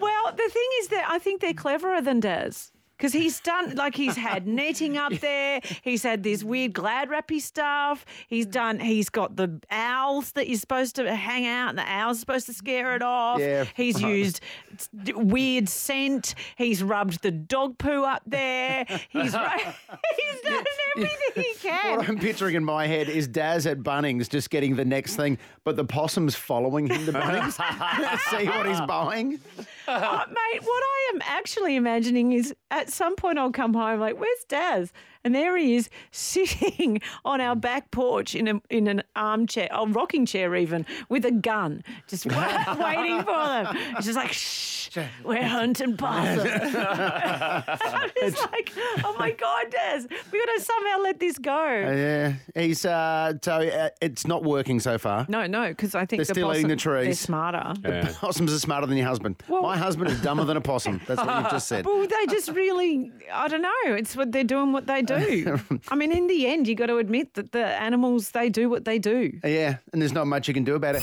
Well, 0.00 0.30
the 0.30 0.48
thing 0.50 0.68
is 0.80 0.88
that 0.88 1.06
I 1.08 1.18
think 1.18 1.40
they're 1.40 1.54
cleverer 1.54 2.00
than 2.00 2.20
Daz. 2.20 2.70
Because 2.98 3.12
he's 3.12 3.38
done, 3.38 3.76
like, 3.76 3.94
he's 3.94 4.16
had 4.16 4.48
netting 4.48 4.96
up 4.98 5.12
there. 5.20 5.60
He's 5.82 6.02
had 6.02 6.24
this 6.24 6.42
weird 6.42 6.72
glad 6.72 7.08
wrappy 7.08 7.38
stuff. 7.38 8.04
He's 8.26 8.44
done, 8.44 8.80
he's 8.80 9.08
got 9.08 9.36
the 9.36 9.60
owls 9.70 10.32
that 10.32 10.48
you're 10.48 10.58
supposed 10.58 10.96
to 10.96 11.14
hang 11.14 11.46
out 11.46 11.68
and 11.70 11.78
the 11.78 11.88
owls 11.88 12.16
are 12.16 12.20
supposed 12.20 12.46
to 12.46 12.52
scare 12.52 12.96
it 12.96 13.02
off. 13.02 13.38
Yeah, 13.38 13.64
He's 13.74 14.00
used 14.00 14.40
weird 15.14 15.68
scent. 15.68 16.34
He's 16.56 16.82
rubbed 16.82 17.22
the 17.22 17.30
dog 17.30 17.78
poo 17.78 18.02
up 18.02 18.22
there. 18.26 18.84
He's, 18.88 19.00
he's 19.10 19.32
done 19.32 20.64
everything 20.96 21.42
he 21.44 21.54
can. 21.60 21.98
What 21.98 22.08
I'm 22.08 22.18
picturing 22.18 22.56
in 22.56 22.64
my 22.64 22.86
head 22.86 23.08
is 23.08 23.28
Daz 23.28 23.66
at 23.66 23.78
Bunnings 23.78 24.28
just 24.28 24.50
getting 24.50 24.74
the 24.74 24.84
next 24.84 25.14
thing, 25.16 25.38
but 25.62 25.76
the 25.76 25.84
possum's 25.84 26.34
following 26.34 26.88
him 26.88 27.06
to 27.06 27.12
Bunnings. 27.12 27.52
See 28.30 28.46
what 28.46 28.66
he's 28.66 28.80
buying. 28.82 29.38
Uh, 29.86 30.24
mate, 30.28 30.62
what 30.62 30.82
I 30.82 31.12
am 31.14 31.22
actually 31.24 31.76
imagining 31.76 32.32
is 32.32 32.54
at 32.70 32.87
some 32.92 33.16
point 33.16 33.38
I'll 33.38 33.52
come 33.52 33.74
home 33.74 34.00
like, 34.00 34.18
where's 34.18 34.44
Daz? 34.48 34.92
And 35.24 35.34
there 35.34 35.56
he 35.56 35.74
is 35.74 35.90
sitting 36.12 37.00
on 37.24 37.40
our 37.40 37.56
back 37.56 37.90
porch 37.90 38.34
in 38.34 38.46
a, 38.48 38.62
in 38.70 38.86
an 38.86 39.02
armchair, 39.16 39.68
a 39.72 39.84
rocking 39.86 40.24
chair 40.24 40.54
even, 40.54 40.86
with 41.08 41.24
a 41.26 41.32
gun, 41.32 41.82
just 42.06 42.24
waiting 42.26 43.18
for 43.24 43.46
them. 43.46 43.76
He's 43.96 44.06
just 44.06 44.16
like, 44.16 44.32
shh, 44.32 44.90
we're 45.24 45.42
hunting 45.46 45.96
possums. 45.96 46.48
I'm 46.76 48.10
just 48.20 48.40
like, 48.52 48.72
oh 49.04 49.14
my 49.18 49.32
God, 49.32 49.70
Daz, 49.70 50.06
we 50.32 50.38
got 50.46 50.52
to 50.54 50.60
somehow 50.60 50.98
let 51.02 51.18
this 51.18 51.36
go. 51.36 51.66
Yeah, 51.66 52.34
he's 52.54 52.84
uh, 52.86 53.34
so 53.42 53.54
uh, 53.56 53.88
it's 54.00 54.24
not 54.26 54.44
working 54.44 54.78
so 54.78 54.98
far. 54.98 55.26
No, 55.28 55.46
no, 55.48 55.68
because 55.68 55.96
I 55.96 56.06
think 56.06 56.20
They're 56.20 56.26
the 56.26 56.34
still 56.34 56.54
eating 56.54 56.68
the 56.68 56.76
possum- 56.76 56.92
They're 56.94 57.04
trees. 57.06 57.20
smarter. 57.20 57.74
Possums 58.20 58.52
are 58.52 58.58
smarter 58.60 58.86
than 58.86 58.96
your 58.96 59.06
husband. 59.08 59.42
My 59.48 59.76
husband 59.76 60.10
is 60.10 60.22
dumber 60.22 60.44
than 60.44 60.56
a 60.56 60.60
possum. 60.60 61.00
That's 61.08 61.20
what 61.20 61.42
you've 61.42 61.50
just 61.50 61.66
said. 61.68 61.86
Well, 61.86 62.06
they 62.06 62.26
just 62.26 62.50
really, 62.50 62.77
I 62.78 63.48
don't 63.48 63.62
know. 63.62 63.94
It's 63.94 64.16
what 64.16 64.32
they're 64.32 64.44
doing, 64.44 64.72
what 64.72 64.86
they 64.86 65.02
do. 65.02 65.58
I 65.88 65.94
mean, 65.94 66.12
in 66.12 66.26
the 66.26 66.46
end, 66.46 66.68
you 66.68 66.74
got 66.74 66.86
to 66.86 66.98
admit 66.98 67.34
that 67.34 67.52
the 67.52 67.64
animals, 67.64 68.30
they 68.30 68.48
do 68.48 68.68
what 68.68 68.84
they 68.84 68.98
do. 68.98 69.38
Yeah, 69.44 69.76
and 69.92 70.00
there's 70.00 70.12
not 70.12 70.26
much 70.26 70.48
you 70.48 70.54
can 70.54 70.64
do 70.64 70.74
about 70.74 70.96
it. 70.96 71.02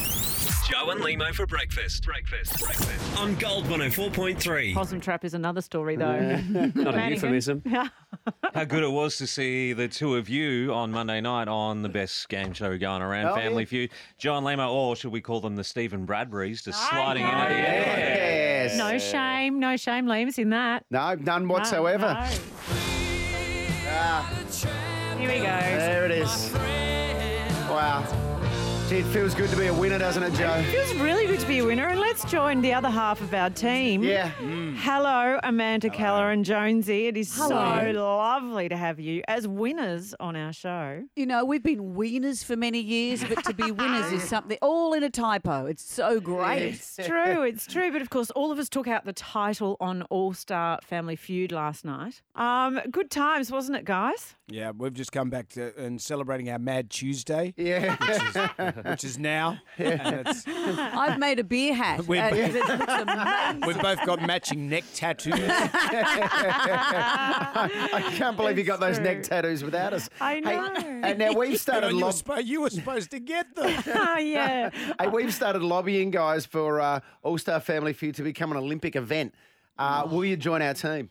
Jo 0.69 0.89
and 0.89 0.99
Lehmo 1.01 1.31
for 1.33 1.45
breakfast. 1.45 2.03
Breakfast. 2.03 2.59
Breakfast. 2.59 3.19
On 3.19 3.35
Gold 3.35 3.65
104.3. 3.65 4.73
Possum 4.73 4.99
trap 4.99 5.23
is 5.23 5.35
another 5.35 5.61
story, 5.61 5.95
though. 5.95 6.37
Not 6.75 6.95
a 6.95 7.09
euphemism. 7.09 7.61
How 8.53 8.63
good 8.65 8.83
it 8.83 8.89
was 8.91 9.17
to 9.17 9.27
see 9.27 9.73
the 9.73 9.87
two 9.87 10.15
of 10.15 10.27
you 10.27 10.73
on 10.73 10.91
Monday 10.91 11.21
night 11.21 11.47
on 11.47 11.83
the 11.83 11.89
best 11.89 12.27
game 12.29 12.51
show 12.53 12.77
going 12.79 13.03
around, 13.03 13.27
Oh, 13.27 13.35
Family 13.35 13.63
yeah. 13.63 13.67
Feud. 13.69 13.91
John 14.17 14.43
Lehmo, 14.43 14.71
or 14.71 14.95
should 14.95 15.11
we 15.11 15.21
call 15.21 15.39
them 15.39 15.55
the 15.55 15.63
Steven 15.63 16.07
Bradburys, 16.07 16.63
just 16.63 16.89
sliding 16.89 17.23
into 17.25 17.35
the 17.37 17.53
Yes. 17.53 18.77
No 18.77 18.97
shame, 18.97 19.59
no 19.59 19.77
shame, 19.77 20.07
Liam's 20.07 20.39
in 20.39 20.49
that. 20.49 20.83
No, 20.89 21.13
none 21.13 21.45
No, 21.47 21.53
whatsoever. 21.53 22.07
no. 22.07 22.37
Ah, 23.87 24.27
Here 25.19 25.29
we 25.29 25.35
go. 25.37 25.43
there 25.43 26.05
it 26.05 26.11
is. 26.11 26.51
Wow. 27.69 28.03
Gee, 28.87 28.97
it 28.99 29.05
feels 29.05 29.33
good 29.33 29.49
to 29.49 29.57
be 29.57 29.65
a 29.65 29.73
winner, 29.73 29.97
doesn't 29.97 30.21
it, 30.21 30.31
Jo? 30.35 30.53
It 30.57 30.65
feels 30.65 30.93
really 31.01 31.25
good 31.25 31.39
to 31.39 31.47
be 31.47 31.57
a 31.57 31.65
winner, 31.65 31.87
and 31.87 31.99
let's 31.99 32.23
join 32.25 32.61
the 32.61 32.71
other 32.71 32.89
half 32.91 33.19
of 33.19 33.33
our 33.33 33.49
team. 33.49 34.03
Yeah. 34.03 34.29
Hello, 34.77 35.39
Amanda 35.41 35.89
Keller 35.89 36.29
and 36.29 36.45
Jonesy. 36.45 37.07
It 37.07 37.17
is 37.17 37.27
so 37.33 37.47
lovely 37.49 38.69
to 38.69 38.77
have 38.77 38.99
you 38.99 39.23
as 39.27 39.47
winners 39.47 40.13
on 40.19 40.35
our 40.35 40.53
show. 40.53 41.03
You 41.15 41.25
know, 41.25 41.43
we've 41.45 41.63
been 41.63 41.95
winners 41.95 42.43
for 42.43 42.55
many 42.55 42.79
years, 42.79 43.23
but 43.23 43.43
to 43.45 43.55
be 43.55 43.71
winners 43.71 44.11
is 44.11 44.23
something 44.29 44.59
all 44.61 44.93
in 44.93 45.01
a 45.01 45.09
typo. 45.09 45.65
It's 45.65 45.83
so 45.83 46.19
great. 46.19 46.61
It's 46.75 46.95
true, 46.95 47.41
it's 47.41 47.65
true. 47.65 47.91
But 47.91 48.03
of 48.03 48.11
course, 48.11 48.29
all 48.31 48.51
of 48.51 48.59
us 48.59 48.69
took 48.69 48.87
out 48.87 49.03
the 49.05 49.13
title 49.13 49.77
on 49.79 50.03
All 50.11 50.33
Star 50.33 50.77
Family 50.83 51.15
Feud 51.15 51.51
last 51.51 51.85
night. 51.85 52.21
Um, 52.35 52.79
good 52.91 53.09
times, 53.09 53.51
wasn't 53.51 53.77
it, 53.79 53.85
guys? 53.85 54.35
Yeah, 54.47 54.73
we've 54.77 54.93
just 54.93 55.11
come 55.11 55.31
back 55.31 55.49
to 55.49 55.75
and 55.75 55.99
celebrating 55.99 56.51
our 56.51 56.59
Mad 56.59 56.91
Tuesday. 56.91 57.55
Yeah. 57.57 57.95
Which 58.83 59.03
is, 59.03 59.17
now. 59.17 59.59
And 59.77 60.27
it's, 60.27 60.43
I've 60.47 61.19
made 61.19 61.39
a 61.39 61.43
beer 61.43 61.73
hat. 61.73 62.05
We've- 62.07 62.19
and 62.19 62.35
it 62.35 62.53
looks 62.53 62.69
amazing. 62.89 63.61
we've 63.67 63.81
both 63.81 64.05
got 64.05 64.21
matching 64.25 64.69
neck 64.69 64.83
tattoos. 64.93 65.33
I 66.75 68.11
can't 68.15 68.35
believe 68.37 68.57
you 68.57 68.63
got 68.63 68.79
those 68.79 68.99
neck 68.99 69.23
tattoos 69.23 69.63
without 69.63 69.93
us. 69.93 70.09
I 70.19 70.39
know. 70.39 70.73
And 70.75 71.19
now 71.19 71.33
we've 71.33 71.59
started 71.59 71.89
you, 71.89 71.95
were 71.97 72.01
lob- 72.01 72.13
spo- 72.15 72.45
you 72.45 72.61
were 72.61 72.69
supposed 72.69 73.11
to 73.11 73.19
get 73.19 73.53
them. 73.55 73.83
Oh, 73.87 74.17
yeah. 74.17 74.69
hey, 74.99 75.07
we've 75.07 75.33
started 75.33 75.61
lobbying, 75.61 76.11
guys, 76.11 76.45
for 76.45 76.79
uh, 76.81 76.99
All 77.23 77.37
Star 77.37 77.59
Family 77.59 77.93
Feud 77.93 78.15
to 78.15 78.23
become 78.23 78.51
an 78.51 78.57
Olympic 78.57 78.95
event. 78.95 79.33
Uh, 79.77 80.07
will 80.09 80.23
you 80.25 80.37
join 80.37 80.61
our 80.61 80.73
team? 80.73 81.09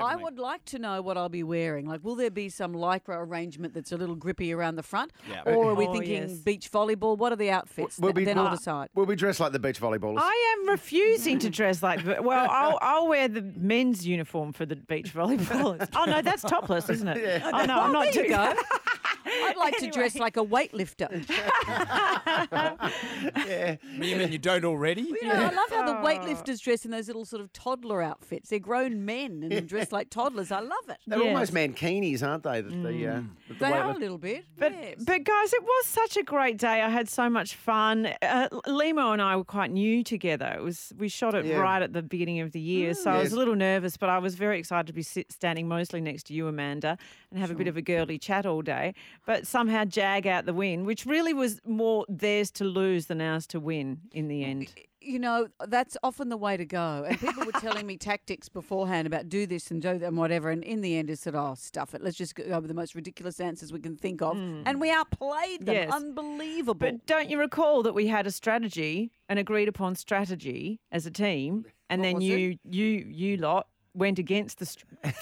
I 0.00 0.16
would 0.16 0.38
like 0.38 0.64
to 0.66 0.78
know 0.78 1.02
what 1.02 1.16
I'll 1.18 1.28
be 1.28 1.42
wearing. 1.42 1.86
Like, 1.86 2.02
will 2.04 2.16
there 2.16 2.30
be 2.30 2.48
some 2.48 2.72
lycra 2.72 3.26
arrangement 3.26 3.74
that's 3.74 3.92
a 3.92 3.96
little 3.96 4.14
grippy 4.14 4.52
around 4.52 4.76
the 4.76 4.82
front? 4.82 5.12
Yeah. 5.28 5.42
Or 5.46 5.70
are 5.70 5.74
we 5.74 5.86
Oh, 5.86 5.92
thinking 5.92 6.28
yes. 6.28 6.32
beach 6.38 6.70
volleyball? 6.70 7.16
What 7.18 7.32
are 7.32 7.36
the 7.36 7.50
outfits? 7.50 7.98
We'll 7.98 8.12
be- 8.12 8.24
then 8.24 8.38
I'll 8.38 8.44
we'll- 8.44 8.56
decide. 8.56 8.88
We'll 8.94 9.06
be 9.06 9.16
dressed 9.16 9.40
like 9.40 9.52
the 9.52 9.58
beach 9.58 9.80
volleyballers. 9.80 10.18
I 10.20 10.56
am 10.60 10.68
refusing 10.68 11.38
to 11.40 11.50
dress 11.50 11.82
like. 11.82 12.04
Well, 12.06 12.48
I'll, 12.50 12.78
I'll 12.80 13.08
wear 13.08 13.28
the 13.28 13.42
men's 13.56 14.06
uniform 14.06 14.52
for 14.52 14.64
the 14.66 14.76
beach 14.76 15.12
volleyballers. 15.14 15.88
Oh 15.96 16.04
no, 16.04 16.22
that's 16.22 16.42
topless, 16.42 16.88
isn't 16.88 17.08
it? 17.08 17.42
Oh 17.52 17.64
no, 17.64 17.80
I'm 17.80 17.92
not 17.92 18.12
there 18.12 18.24
you 18.24 18.28
doing 18.28 18.30
go. 18.30 18.54
I'd 19.24 19.56
like 19.56 19.76
to 19.78 19.90
dress 19.90 20.16
like 20.16 20.36
a 20.36 20.44
weightlifter. 20.44 21.08
yeah. 23.46 23.76
You 23.98 24.16
mean 24.16 24.32
you 24.32 24.38
don't 24.38 24.64
already? 24.64 25.02
You 25.02 25.26
know, 25.26 25.34
I 25.34 25.50
love 25.50 25.70
how 25.70 25.86
the 25.86 26.06
weightlifters 26.06 26.60
dress 26.62 26.84
in 26.84 26.90
those 26.90 27.06
little 27.06 27.24
sort 27.24 27.42
of 27.42 27.52
toddler 27.52 28.02
outfits. 28.02 28.50
They're 28.50 28.58
grown 28.58 29.04
men 29.04 29.48
and 29.50 29.68
dressed 29.68 29.92
like 29.92 30.10
toddlers. 30.10 30.50
I 30.52 30.60
love 30.60 30.88
it. 30.88 30.98
They're 31.06 31.18
Yes. 31.22 31.28
almost 31.28 31.54
mankinis, 31.54 32.26
aren't 32.26 32.42
they? 32.42 32.60
The, 32.60 32.70
the, 32.70 33.08
uh, 33.08 33.20
the 33.48 33.54
They 33.60 33.72
are 33.72 33.90
a 33.90 33.96
little 33.98 34.18
bit. 34.18 34.44
But 34.58 34.72
yes. 34.72 34.94
but 35.04 35.24
guys, 35.24 35.52
it 35.52 35.62
was 35.62 35.86
such 35.86 36.16
a 36.16 36.22
great 36.22 36.58
day. 36.58 36.82
I 36.82 36.88
had 36.88 37.08
so 37.08 37.28
much 37.30 37.54
fun. 37.54 38.06
Uh, 38.22 38.48
Lehmo 38.66 39.12
and 39.12 39.22
I 39.22 39.36
were 39.36 39.44
quite 39.44 39.70
new 39.70 40.02
together. 40.02 40.54
It 40.56 40.62
was 40.62 40.92
we 40.98 41.08
shot 41.08 41.34
it 41.34 41.44
Yeah. 41.44 41.58
right 41.58 41.82
at 41.82 41.92
the 41.92 42.02
beginning 42.02 42.40
of 42.40 42.52
the 42.52 42.60
year, 42.60 42.94
so 42.94 43.10
I 43.10 43.18
was 43.18 43.32
a 43.32 43.36
little 43.36 43.54
nervous, 43.54 43.96
but 43.96 44.08
I 44.08 44.18
was 44.18 44.34
very 44.34 44.58
excited 44.58 44.86
to 44.88 44.92
be 44.92 45.02
sit, 45.02 45.30
standing 45.32 45.68
mostly 45.68 46.00
next 46.00 46.24
to 46.26 46.34
you, 46.34 46.48
Amanda, 46.48 46.98
and 47.30 47.38
have 47.38 47.50
a 47.50 47.54
bit 47.54 47.68
of 47.68 47.76
a 47.76 47.82
girly 47.82 48.18
chat 48.18 48.46
all 48.46 48.62
day. 48.62 48.94
But 49.26 49.46
somehow 49.46 49.84
jag 49.84 50.26
out 50.26 50.46
the 50.46 50.54
win, 50.54 50.84
which 50.84 51.06
really 51.06 51.32
was 51.32 51.60
more 51.64 52.04
theirs 52.08 52.50
to 52.52 52.64
lose 52.64 53.06
than 53.06 53.20
ours 53.20 53.46
to 53.48 53.60
win 53.60 54.00
in 54.12 54.28
the 54.28 54.44
end. 54.44 54.72
you 55.04 55.18
know, 55.18 55.48
that's 55.68 55.96
often 56.02 56.28
the 56.28 56.36
way 56.36 56.56
to 56.56 56.64
go. 56.64 57.04
And 57.08 57.18
people 57.18 57.44
were 57.44 57.52
telling 57.52 57.86
me 57.86 57.96
tactics 57.96 58.48
beforehand 58.48 59.06
about 59.06 59.28
do 59.28 59.46
this 59.46 59.70
and 59.70 59.82
do 59.82 59.98
that 59.98 60.06
and 60.06 60.16
whatever. 60.16 60.50
And 60.50 60.62
in 60.62 60.80
the 60.80 60.96
end, 60.96 61.10
I 61.10 61.14
said, 61.14 61.34
oh, 61.34 61.54
stuff 61.56 61.94
it. 61.94 62.02
Let's 62.02 62.16
just 62.16 62.34
go 62.34 62.58
with 62.58 62.68
the 62.68 62.74
most 62.74 62.94
ridiculous 62.94 63.40
answers 63.40 63.72
we 63.72 63.80
can 63.80 63.96
think 63.96 64.22
of. 64.22 64.36
Hmm. 64.36 64.62
And 64.64 64.80
we 64.80 64.90
outplayed 64.90 65.66
them. 65.66 65.74
Yes. 65.74 65.92
Unbelievable. 65.92 66.74
But 66.74 67.06
don't 67.06 67.28
you 67.30 67.38
recall 67.38 67.82
that 67.82 67.94
we 67.94 68.06
had 68.06 68.26
a 68.26 68.30
strategy, 68.30 69.10
an 69.28 69.38
agreed 69.38 69.68
upon 69.68 69.96
strategy 69.96 70.80
as 70.90 71.06
a 71.06 71.10
team, 71.10 71.64
and 71.90 72.00
What 72.00 72.06
then 72.06 72.14
was 72.16 72.24
it? 72.24 72.28
you 72.28 72.58
you 72.64 73.06
you 73.10 73.36
lot 73.38 73.66
went 73.94 74.18
against 74.18 74.58
the 74.58 74.76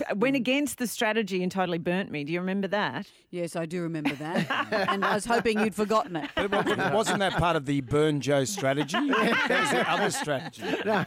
went 0.14 0.36
against 0.36 0.78
the 0.78 0.86
strategy 0.86 1.42
and 1.42 1.50
totally 1.50 1.78
burnt 1.78 2.10
me. 2.10 2.24
Do 2.24 2.32
you 2.32 2.40
remember 2.40 2.68
that? 2.68 3.06
yes, 3.30 3.56
I 3.56 3.66
do 3.66 3.82
remember 3.82 4.14
that. 4.16 4.50
and 4.90 5.04
I 5.04 5.14
was 5.14 5.24
hoping 5.24 5.60
you'd 5.60 5.74
forgotten 5.74 6.16
it. 6.16 6.30
But 6.34 6.92
wasn't 6.92 7.20
that 7.20 7.34
part 7.34 7.56
of 7.56 7.66
the 7.66 7.80
Burn 7.80 8.20
Jo 8.20 8.44
strategy? 8.44 8.98
that 9.08 9.60
was 9.60 9.70
the 9.70 9.90
other 9.90 10.10
strategy. 10.10 10.62
No, 10.84 11.04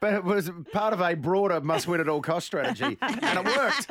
but 0.00 0.14
it 0.14 0.24
was 0.24 0.50
part 0.72 0.92
of 0.92 1.00
a 1.00 1.14
broader 1.14 1.60
must 1.60 1.88
win 1.88 2.00
at 2.00 2.08
all 2.08 2.22
cost 2.22 2.46
strategy. 2.46 2.96
and 3.00 3.20
it 3.22 3.56
worked. 3.56 3.90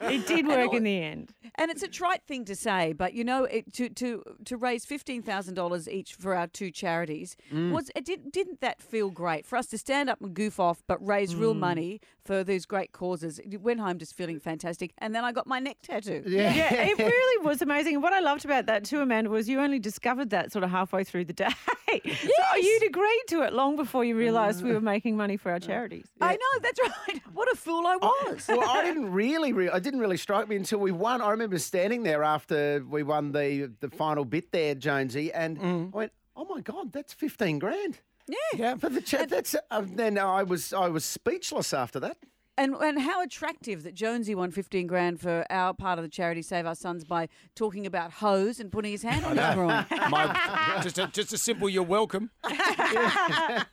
It 0.00 0.26
did 0.26 0.46
work 0.46 0.72
in 0.74 0.84
the 0.84 1.02
end. 1.02 1.32
And 1.56 1.70
it's 1.70 1.82
a 1.82 1.88
trite 1.88 2.22
thing 2.26 2.44
to 2.46 2.56
say, 2.56 2.92
but 2.92 3.14
you 3.14 3.24
know, 3.24 3.44
it, 3.44 3.72
to 3.74 3.88
to 3.90 4.22
to 4.44 4.56
raise 4.56 4.84
fifteen 4.84 5.22
thousand 5.22 5.54
dollars 5.54 5.88
each 5.88 6.14
for 6.14 6.34
our 6.34 6.48
two 6.48 6.70
charities 6.70 7.36
mm. 7.52 7.70
was 7.70 7.90
it 7.94 8.04
did 8.04 8.32
didn't 8.32 8.60
that 8.60 8.82
feel 8.82 9.10
great 9.10 9.46
for 9.46 9.56
us 9.56 9.66
to 9.68 9.78
stand 9.78 10.10
up 10.10 10.20
and 10.20 10.34
goof 10.34 10.58
off, 10.58 10.82
but 10.86 11.04
raise 11.06 11.36
real 11.36 11.54
mm. 11.54 11.60
money 11.60 12.00
for 12.24 12.44
these 12.44 12.66
great 12.66 12.92
causes? 12.92 13.38
It 13.38 13.60
went 13.60 13.80
home 13.80 13.98
just 13.98 14.14
feeling 14.14 14.40
fantastic, 14.40 14.92
and 14.98 15.14
then 15.14 15.24
I 15.24 15.32
got 15.32 15.46
my 15.46 15.58
neck 15.58 15.78
tattoo. 15.82 16.22
Yeah, 16.26 16.72
it 16.74 16.98
really 16.98 17.46
was 17.46 17.62
amazing. 17.62 17.94
And 17.94 18.02
what 18.02 18.12
I 18.12 18.20
loved 18.20 18.44
about 18.44 18.66
that 18.66 18.84
too, 18.84 19.00
Amanda, 19.00 19.30
was 19.30 19.48
you 19.48 19.60
only 19.60 19.78
discovered 19.78 20.30
that 20.30 20.52
sort 20.52 20.64
of 20.64 20.70
halfway 20.70 21.04
through 21.04 21.26
the 21.26 21.32
day. 21.32 21.48
So 21.88 22.56
you'd 22.56 22.82
agreed 22.84 23.22
to 23.28 23.42
it 23.42 23.52
long 23.52 23.76
before 23.76 24.04
you 24.04 24.16
realised 24.16 24.62
we 24.62 24.70
mm. 24.70 24.74
were 24.74 24.80
making 24.80 25.16
money 25.16 25.36
for 25.36 25.52
our 25.52 25.60
charities. 25.60 26.06
I 26.20 26.32
know 26.32 26.60
that's 26.62 26.80
right. 26.80 27.22
What 27.34 27.52
a 27.52 27.56
fool 27.56 27.86
I 27.86 27.98
oh, 28.00 28.30
was. 28.30 28.46
well, 28.48 28.68
I 28.68 28.82
didn't 28.84 29.10
really, 29.12 29.52
re- 29.52 29.68
I 29.68 29.80
didn't 29.80 30.00
really 30.00 30.16
strike 30.16 30.48
me 30.48 30.56
until 30.56 30.78
we 30.78 30.92
won. 30.92 31.20
I 31.20 31.30
remember 31.30 31.58
standing 31.58 32.04
there 32.04 32.22
after 32.22 32.84
we 32.88 33.02
won 33.02 33.32
the 33.32 33.72
the 33.80 33.90
final 33.90 34.24
bit 34.24 34.52
there, 34.52 34.74
Jonesy, 34.74 35.32
and 35.32 35.58
mm. 35.58 35.94
I 35.94 35.96
went, 35.96 36.12
"Oh 36.36 36.44
my 36.44 36.60
god, 36.60 36.92
that's 36.92 37.12
fifteen 37.12 37.58
grand." 37.58 37.98
Yeah. 38.28 38.36
Yeah, 38.56 38.74
for 38.76 38.88
the 38.88 39.00
chat. 39.00 39.28
That's 39.28 39.54
uh, 39.70 39.82
then 39.84 40.18
I 40.18 40.42
was 40.42 40.72
I 40.72 40.88
was 40.88 41.04
speechless 41.04 41.74
after 41.74 42.00
that. 42.00 42.16
And 42.56 42.74
and 42.76 43.00
how 43.00 43.20
attractive 43.20 43.82
that 43.82 43.94
Jonesy 43.94 44.34
won 44.34 44.52
fifteen 44.52 44.86
grand 44.86 45.20
for 45.20 45.44
our 45.50 45.74
part 45.74 45.98
of 45.98 46.04
the 46.04 46.08
charity 46.08 46.40
Save 46.40 46.66
Our 46.66 46.76
Sons 46.76 47.04
by 47.04 47.28
talking 47.56 47.84
about 47.84 48.12
hose 48.12 48.60
and 48.60 48.70
putting 48.70 48.92
his 48.92 49.02
hand 49.02 49.24
on 49.24 49.36
his 49.36 49.44
groin. 49.54 49.84
My, 50.08 50.80
just, 50.82 50.98
a, 50.98 51.08
just 51.08 51.32
a 51.32 51.38
simple 51.38 51.68
you're 51.68 51.82
welcome. 51.82 52.30
I 52.44 53.64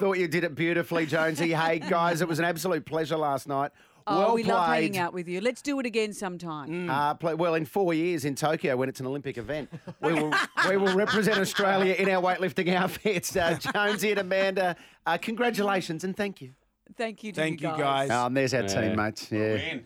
thought 0.00 0.18
you 0.18 0.26
did 0.26 0.42
it 0.42 0.56
beautifully, 0.56 1.06
Jonesy. 1.06 1.52
Hey 1.52 1.78
guys, 1.78 2.20
it 2.20 2.26
was 2.26 2.40
an 2.40 2.44
absolute 2.44 2.84
pleasure 2.84 3.16
last 3.16 3.46
night. 3.46 3.70
Oh, 4.08 4.18
well 4.18 4.34
we 4.34 4.42
played. 4.42 4.52
love 4.54 4.68
hanging 4.68 4.98
out 4.98 5.12
with 5.12 5.28
you. 5.28 5.40
Let's 5.40 5.62
do 5.62 5.78
it 5.80 5.86
again 5.86 6.12
sometime. 6.12 6.88
Uh, 6.88 7.14
play, 7.14 7.34
well, 7.34 7.54
in 7.54 7.64
four 7.64 7.92
years 7.94 8.24
in 8.24 8.34
Tokyo, 8.34 8.76
when 8.76 8.88
it's 8.88 9.00
an 9.00 9.06
Olympic 9.06 9.38
event, 9.38 9.68
we 10.00 10.12
will 10.14 10.32
we 10.68 10.76
will 10.76 10.94
represent 10.94 11.38
Australia 11.38 11.94
in 11.94 12.08
our 12.08 12.22
weightlifting 12.22 12.72
outfits. 12.74 13.36
Uh, 13.36 13.58
Jonesy 13.58 14.10
and 14.10 14.20
Amanda, 14.20 14.76
uh, 15.06 15.18
congratulations 15.18 16.04
and 16.04 16.16
thank 16.16 16.40
you. 16.40 16.52
Thank 16.98 17.24
you 17.24 17.32
to 17.32 17.40
Thank 17.40 17.62
you 17.62 17.68
you, 17.70 17.76
guys. 17.76 18.08
guys. 18.08 18.10
Oh, 18.10 18.26
and 18.26 18.36
there's 18.36 18.52
our 18.52 18.62
Yeah. 18.62 18.66
teammates. 18.66 19.32
Yeah. 19.32 19.78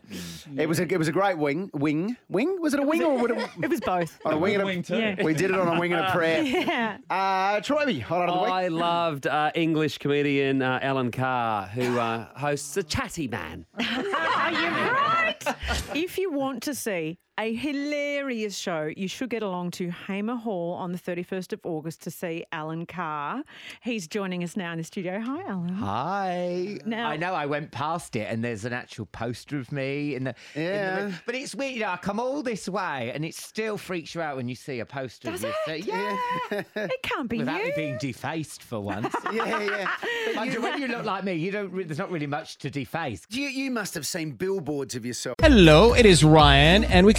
It 0.56 0.68
was 0.68 0.80
a 0.80 0.82
it 0.92 0.98
was 0.98 1.08
a 1.08 1.12
great 1.12 1.38
wing. 1.38 1.70
Wing? 1.74 2.16
Wing? 2.28 2.60
Was 2.60 2.74
it 2.74 2.80
a 2.80 2.82
wing 2.82 3.02
or 3.04 3.18
would 3.18 3.30
it? 3.30 3.48
It 3.62 3.70
was 3.70 3.80
both. 3.80 4.18
On 4.24 4.32
a 4.32 4.38
wing 4.38 4.54
and 4.54 4.62
a 4.62 4.66
Wing 4.66 4.82
too. 4.82 4.98
Yeah. 4.98 5.22
We 5.22 5.34
did 5.34 5.50
it 5.50 5.58
on 5.58 5.76
a 5.76 5.78
wing 5.78 5.92
and 5.92 6.04
a 6.04 6.10
prayer. 6.10 6.42
Yeah. 6.72 6.96
Uh, 7.10 7.60
Troy, 7.60 8.00
highlight 8.00 8.28
of 8.30 8.34
the 8.36 8.42
week. 8.42 8.50
I 8.52 8.68
loved 8.68 9.26
uh, 9.26 9.50
English 9.54 9.98
comedian 9.98 10.62
uh, 10.62 10.78
Alan 10.82 11.10
Carr, 11.10 11.66
who 11.66 11.98
uh, 11.98 12.26
hosts 12.38 12.76
a 12.76 12.82
Chatty 12.82 13.28
Man. 13.28 13.66
Are 13.78 14.52
you 14.52 14.68
right? 14.68 15.36
if 15.94 16.18
you 16.18 16.32
want 16.32 16.62
to 16.64 16.74
see 16.74 17.18
a 17.38 17.54
hilarious 17.54 18.56
show, 18.56 18.90
you 18.94 19.08
should 19.08 19.30
get 19.30 19.42
along 19.42 19.70
to 19.72 19.90
Hamer 19.90 20.36
Hall 20.36 20.74
on 20.74 20.92
the 20.92 20.98
31st 20.98 21.54
of 21.54 21.60
August 21.64 22.02
to 22.02 22.10
see 22.10 22.44
Alan 22.52 22.84
Carr. 22.84 23.42
He's 23.82 24.06
joining 24.06 24.44
us 24.44 24.54
now 24.56 24.70
in 24.72 24.78
the 24.78 24.84
studio. 24.84 25.18
Hi, 25.18 25.42
Alan. 25.48 25.68
Hi. 25.70 26.78
Now- 26.84 27.08
I 27.08 27.16
know 27.16 27.32
I 27.34 27.46
went 27.46 27.70
past 27.70 28.16
it 28.16 28.28
and 28.30 28.44
there's 28.44 28.66
an 28.66 28.74
actual 28.74 29.06
poster 29.06 29.58
of 29.58 29.72
me 29.72 30.14
in 30.14 30.24
the, 30.24 30.34
in 30.54 30.62
the 30.64 30.70
Yeah. 30.70 31.12
but 31.24 31.34
it's 31.34 31.54
weird. 31.54 31.72
You 31.74 31.80
know, 31.80 31.88
I 31.88 31.96
come 31.96 32.20
all 32.20 32.42
this 32.42 32.68
way 32.68 33.10
and 33.14 33.24
it 33.24 33.34
still 33.34 33.78
freaks 33.78 34.14
you 34.14 34.20
out 34.20 34.36
when 34.36 34.46
you 34.48 34.54
see 34.54 34.80
a 34.80 34.86
poster 34.86 35.30
Does 35.30 35.42
of 35.44 35.54
it? 35.68 35.86
yourself. 35.86 36.26
Yeah. 36.50 36.62
It 36.84 37.02
can't 37.02 37.30
be 37.30 37.38
Without 37.38 37.60
you. 37.60 37.66
me 37.68 37.72
being 37.74 37.98
defaced 37.98 38.62
for 38.62 38.78
once. 38.80 39.12
yeah, 39.32 39.58
yeah. 39.60 39.90
But 40.34 40.46
you, 40.46 40.52
you, 40.52 40.62
when 40.62 40.80
you 40.82 40.88
look 40.88 41.04
like 41.06 41.24
me, 41.24 41.34
you 41.34 41.50
don't. 41.50 41.74
There's 41.88 41.98
not 41.98 42.10
really 42.10 42.26
much 42.26 42.58
to 42.58 42.70
deface. 42.70 43.22
you, 43.30 43.48
you 43.48 43.70
must 43.70 43.94
have 43.94 44.06
seen 44.06 44.32
billboards 44.32 44.94
of 44.94 45.06
yourself. 45.06 45.36
Hello, 45.40 45.94
it 45.94 46.04
is 46.06 46.22
Ryan, 46.22 46.84
and 46.84 47.06
we 47.06 47.14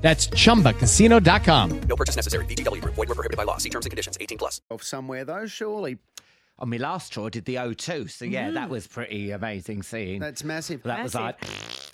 That's 0.00 0.28
chumbacasino.com. 0.28 1.80
No 1.88 1.96
purchase 1.96 2.16
necessary. 2.16 2.44
VGW 2.46 2.80
Group. 2.82 2.94
Void 2.94 3.08
were 3.08 3.14
prohibited 3.16 3.36
by 3.36 3.42
law. 3.44 3.56
See 3.56 3.70
terms 3.70 3.86
and 3.86 3.90
conditions. 3.90 4.16
18 4.20 4.38
plus. 4.38 4.60
Of 4.70 4.82
somewhere 4.82 5.24
though, 5.24 5.46
surely. 5.46 5.98
On 6.58 6.70
my 6.70 6.78
last 6.78 7.12
tour, 7.12 7.26
I 7.26 7.28
did 7.28 7.44
the 7.44 7.56
O2, 7.56 8.08
so 8.10 8.24
yeah, 8.24 8.50
that 8.52 8.70
was 8.70 8.86
pretty 8.86 9.30
amazing 9.30 9.82
seeing. 9.82 10.20
That's 10.20 10.42
massive. 10.42 10.82
that 10.84 11.02
was 11.02 11.14
like 11.14 11.36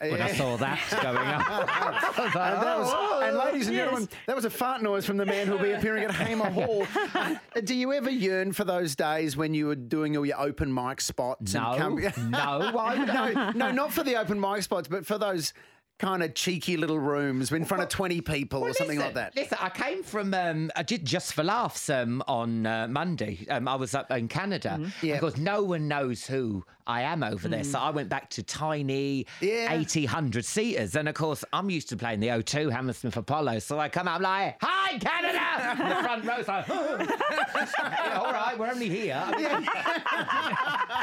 when 0.01 0.23
I 0.23 0.31
saw 0.35 0.57
that 0.59 0.79
going 1.03 1.17
up. 1.17 2.17
Was 2.17 2.33
like, 2.33 2.37
And, 2.37 2.63
that 2.63 2.79
was, 2.79 2.89
"Oh." 2.93 3.23
and 3.25 3.37
ladies 3.39 3.67
and 3.67 3.75
Yes. 3.77 3.87
gentlemen, 3.87 4.09
that 4.29 4.37
was 4.37 4.45
a 4.45 4.51
fart 4.51 4.81
noise 4.81 5.05
from 5.05 5.17
the 5.17 5.27
man 5.27 5.49
who'll 5.49 5.59
be 5.59 5.73
appearing 5.73 6.05
at 6.05 6.13
Hamer 6.13 6.49
Hall. 6.53 6.87
Uh, 7.13 7.35
do 7.65 7.75
you 7.75 7.93
ever 7.93 8.09
yearn 8.11 8.53
for 8.53 8.63
those 8.63 8.95
days 8.95 9.37
when 9.37 9.53
you 9.53 9.67
were 9.67 9.75
doing 9.75 10.17
all 10.17 10.25
your 10.25 10.41
open 10.41 10.73
mic 10.73 11.01
spots? 11.01 11.55
No, 11.55 11.73
and 11.73 12.31
no, 12.31 12.71
why 12.73 12.97
no, 13.35 13.51
no, 13.51 13.73
not 13.73 13.93
for 13.93 14.05
the 14.05 14.15
open 14.15 14.39
mic 14.41 14.63
spots, 14.63 14.87
but 14.87 15.05
for 15.05 15.19
those 15.19 15.53
kind 15.99 16.23
of 16.23 16.35
cheeky 16.35 16.77
little 16.77 16.99
rooms 16.99 17.53
in 17.53 17.65
front 17.65 17.83
of 17.83 17.89
20 17.89 18.21
people 18.23 18.63
or 18.63 18.73
something 18.73 18.99
like 18.99 19.15
that. 19.15 19.37
Listen, 19.37 19.59
I 19.61 19.69
came 19.69 20.03
from, 20.03 20.35
um, 20.35 20.71
I 20.75 20.83
did 20.83 21.05
Just 21.05 21.33
for 21.33 21.45
Laughs 21.45 21.89
um, 21.91 22.23
on 22.27 22.67
uh, 22.67 22.89
Monday. 22.89 23.47
Um, 23.49 23.69
I 23.69 23.77
was 23.77 23.95
up 23.95 24.11
in 24.11 24.27
Canada. 24.27 24.79
Mm-hmm. 24.81 25.07
Yeah. 25.07 25.15
Because 25.15 25.37
no 25.37 25.63
one 25.63 25.87
knows 25.87 26.27
who 26.27 26.65
I 26.89 27.03
am 27.03 27.23
over 27.23 27.47
there. 27.47 27.63
So 27.63 27.79
I 27.79 27.91
went 27.91 28.09
back 28.09 28.31
to 28.31 28.43
tiny 28.43 29.27
Yeah. 29.41 29.73
80, 29.73 30.07
100 30.07 30.45
seaters. 30.45 30.97
And 30.97 31.09
of 31.09 31.15
course, 31.15 31.45
I'm 31.53 31.71
used 31.71 31.89
to 31.91 31.97
playing 31.97 32.19
the 32.21 32.29
O2, 32.29 32.73
Hammersmith 32.73 33.17
Apollo. 33.17 33.61
So 33.61 33.79
I 33.79 33.89
come 33.89 34.09
out, 34.09 34.17
I'm 34.17 34.23
like, 34.23 34.57
hi, 34.61 34.99
Canada! 34.99 35.39
And 35.59 35.81
the 35.91 36.03
front 36.03 36.25
row, 36.25 36.37
row's 36.37 36.49
like, 36.49 36.69
yeah, 36.69 38.21
all 38.23 38.33
right, 38.33 38.59
we're 38.59 38.71
only 38.71 38.89
here. 38.89 39.21
I, 39.25 39.37
mean, 39.37 39.69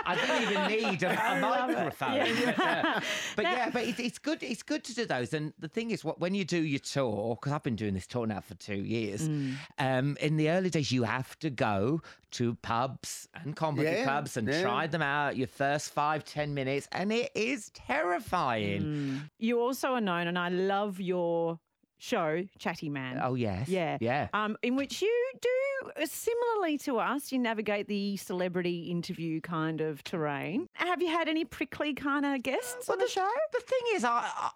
I 0.06 0.15
didn't 0.15 0.51
even 0.51 0.89
need 0.89 1.03
a, 1.03 1.12
a 1.12 1.39
microphone. 1.39 2.20
But, 2.46 2.60
uh, 2.60 3.01
but 3.36 3.44
yeah, 3.46 3.70
but 3.70 3.84
it's, 3.84 4.00
it's 4.00 4.20
good. 4.20 4.41
It's 4.44 4.63
good 4.63 4.84
to 4.86 4.96
do 4.96 5.06
those. 5.06 5.34
And 5.34 5.53
the 5.60 5.68
thing 5.68 5.91
is, 5.91 6.03
what 6.03 6.20
when 6.20 6.36
you 6.36 6.46
do 6.46 6.62
your 6.62 6.79
tour, 6.79 7.36
because 7.36 7.51
I've 7.53 7.63
been 7.63 7.75
doing 7.75 7.94
this 7.94 8.08
tour 8.08 8.25
now 8.25 8.41
for 8.41 8.56
two 8.56 8.75
years. 8.75 9.27
Mm. 9.27 9.56
Um, 9.77 10.18
in 10.20 10.38
the 10.38 10.50
early 10.50 10.70
days, 10.70 10.91
you 10.91 11.03
have 11.03 11.38
to 11.39 11.50
go 11.50 12.01
to 12.32 12.56
pubs 12.56 13.27
and 13.34 13.56
comedy 13.56 13.89
Yeah, 13.89 14.03
clubs 14.03 14.38
and 14.38 14.48
yeah. 14.48 14.62
try 14.62 14.88
them 14.88 15.01
out. 15.01 15.38
Your 15.38 15.48
first 15.48 15.94
five 15.94 16.24
ten 16.25 16.53
minutes, 16.53 16.88
and 16.91 17.12
it 17.12 17.32
is 17.36 17.70
terrifying. 17.70 19.29
You 19.38 19.60
also 19.60 19.94
are 19.94 20.01
known, 20.01 20.27
and 20.27 20.38
I 20.38 20.50
love 20.50 21.00
your 21.00 21.60
show, 22.00 22.44
Chatty 22.58 22.89
Man. 22.89 23.20
Oh 23.22 23.36
yes, 23.36 23.68
Yeah. 23.70 23.98
yeah. 24.01 24.29
Um, 24.34 24.58
in 24.63 24.75
which 24.75 25.01
you 25.01 25.32
do 25.41 25.89
uh, 26.01 26.06
similarly 26.06 26.77
to 26.79 26.98
us, 26.98 27.32
you 27.32 27.38
navigate 27.39 27.88
the 27.88 28.18
celebrity 28.18 28.89
interview 28.89 29.41
kind 29.41 29.82
of 29.82 30.03
terrain. 30.03 30.68
Have 30.74 31.01
you 31.01 31.10
had 31.10 31.27
any 31.27 31.46
prickly 31.46 31.94
kind 31.94 32.25
of 32.25 32.41
guests 32.41 32.89
on 32.89 32.98
the, 32.98 33.08
show? 33.08 33.29
The 33.53 33.60
thing 33.62 33.79
is, 33.96 34.03
I. 34.03 34.24
I 34.36 34.50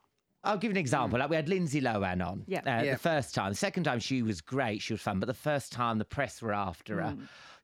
I'll 0.46 0.58
give 0.58 0.72
you 0.72 0.74
an 0.74 0.78
example. 0.78 1.20
Like 1.20 1.30
we 1.30 1.38
had 1.38 1.48
Lindsay 1.48 1.80
Lohan 1.80 2.22
on 2.22 2.44
Yeah. 2.48 2.60
uh, 2.60 2.84
Yeah. 2.84 2.92
the 2.92 2.98
first 3.00 3.34
time. 3.34 3.52
The 3.54 3.56
second 3.58 3.86
time 3.86 4.00
she 4.02 4.22
was 4.22 4.42
great, 4.42 4.82
she 4.82 4.92
was 4.92 5.02
fun. 5.02 5.22
But 5.22 5.28
the 5.28 5.34
first 5.34 5.72
time 5.72 6.00
the 6.00 6.04
press 6.04 6.42
were 6.42 6.52
after 6.54 7.02
her, 7.02 7.16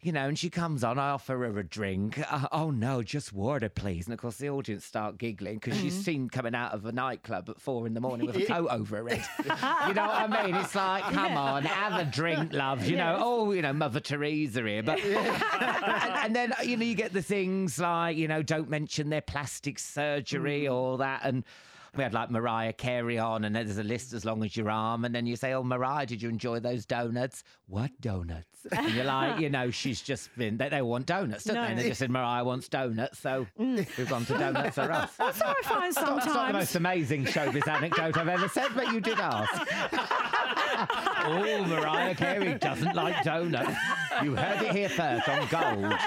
you 0.02 0.14
know, 0.14 0.30
and 0.30 0.40
she 0.40 0.50
comes 0.50 0.84
on, 0.84 0.98
I 0.98 1.10
offer 1.10 1.38
her 1.40 1.60
a 1.60 1.64
drink. 1.64 2.20
Uh, 2.32 2.48
oh 2.52 2.72
no, 2.72 3.04
just 3.04 3.34
water, 3.34 3.68
please. 3.68 4.08
And 4.08 4.14
of 4.14 4.20
course 4.20 4.38
the 4.38 4.50
audience 4.50 4.86
start 4.86 5.18
giggling 5.18 5.56
because 5.56 5.78
she's 5.78 5.94
seen 5.94 6.30
coming 6.30 6.56
out 6.56 6.74
of 6.74 6.86
a 6.86 6.92
nightclub 6.92 7.50
at 7.50 7.60
four 7.60 7.86
in 7.86 7.94
the 7.94 8.00
morning 8.00 8.28
with 8.28 8.38
a 8.38 8.46
coat 8.48 8.70
over 8.72 8.98
her 8.98 9.10
head. 9.10 9.26
you 9.88 9.94
know 9.94 10.08
what 10.08 10.32
I 10.32 10.46
mean? 10.46 10.56
It's 10.56 10.76
like, 10.76 11.04
come 11.04 11.36
on, 11.36 11.64
have 11.64 12.00
a 12.00 12.10
drink, 12.10 12.54
love. 12.54 12.86
You 12.86 12.96
know, 12.96 13.18
oh, 13.20 13.52
you 13.52 13.62
know, 13.62 13.74
Mother 13.74 14.00
Teresa 14.00 14.62
here, 14.62 14.84
but 14.84 15.00
and, 15.00 16.14
and 16.14 16.36
then 16.36 16.54
you 16.64 16.78
know 16.78 16.86
you 16.86 16.96
get 16.96 17.12
the 17.12 17.22
things 17.22 17.78
like 17.80 18.16
you 18.16 18.28
know 18.28 18.42
don't 18.42 18.70
mention 18.70 19.10
their 19.10 19.22
plastic 19.22 19.80
surgery 19.80 20.68
or 20.68 20.98
that 21.00 21.22
and. 21.24 21.44
We 21.96 22.04
had 22.04 22.14
like 22.14 22.30
Mariah 22.30 22.74
Carey 22.74 23.18
on, 23.18 23.44
and 23.44 23.56
then 23.56 23.66
there's 23.66 23.78
a 23.78 23.84
list 23.84 24.14
as 24.14 24.26
long 24.26 24.44
as 24.44 24.56
your 24.56 24.70
arm, 24.70 25.06
and 25.06 25.14
then 25.14 25.26
you 25.26 25.36
say, 25.36 25.54
"Oh, 25.54 25.64
Mariah, 25.64 26.06
did 26.06 26.22
you 26.22 26.30
enjoy 26.30 26.60
those 26.60 26.86
donuts? 26.86 27.44
What 27.68 27.92
donuts?" 28.00 28.46
And 28.72 28.94
you're 28.94 29.06
like, 29.06 29.40
you 29.40 29.50
know, 29.50 29.72
she's 29.72 30.02
just 30.02 30.36
been. 30.38 30.58
They, 30.58 30.70
they 30.70 30.82
want 30.82 31.06
donuts, 31.06 31.46
don't 31.46 31.56
No. 31.56 31.62
they? 31.64 31.68
And 31.70 31.80
they 31.80 31.88
just 31.88 32.00
said 32.00 32.12
Mariah 32.12 32.44
wants 32.44 32.68
donuts, 32.68 33.20
so 33.20 33.48
mm. 33.60 33.98
we've 33.98 34.10
gone 34.10 34.26
to 34.26 34.38
donuts 34.38 34.76
for 34.76 34.92
us. 34.92 35.14
That's 35.18 35.40
what 35.40 35.58
I 35.58 35.68
find 35.68 35.86
It's 35.88 35.96
not 35.96 36.48
the 36.48 36.54
most 36.54 36.76
amazing 36.76 37.26
showbiz 37.26 37.68
anecdote 37.68 38.18
I've 38.18 38.28
ever 38.28 38.50
said, 38.50 38.70
but 38.76 38.92
you 38.92 39.00
did 39.00 39.20
ask. 39.20 39.62
oh, 40.92 41.66
Mariah 41.68 42.16
Carey 42.16 42.54
doesn't 42.56 42.96
like 42.96 43.24
donuts. 43.24 43.76
You 44.24 44.36
heard 44.36 44.62
it 44.66 44.76
here 44.76 44.90
first 44.90 45.28
on 45.30 45.40
Gold. 45.48 45.94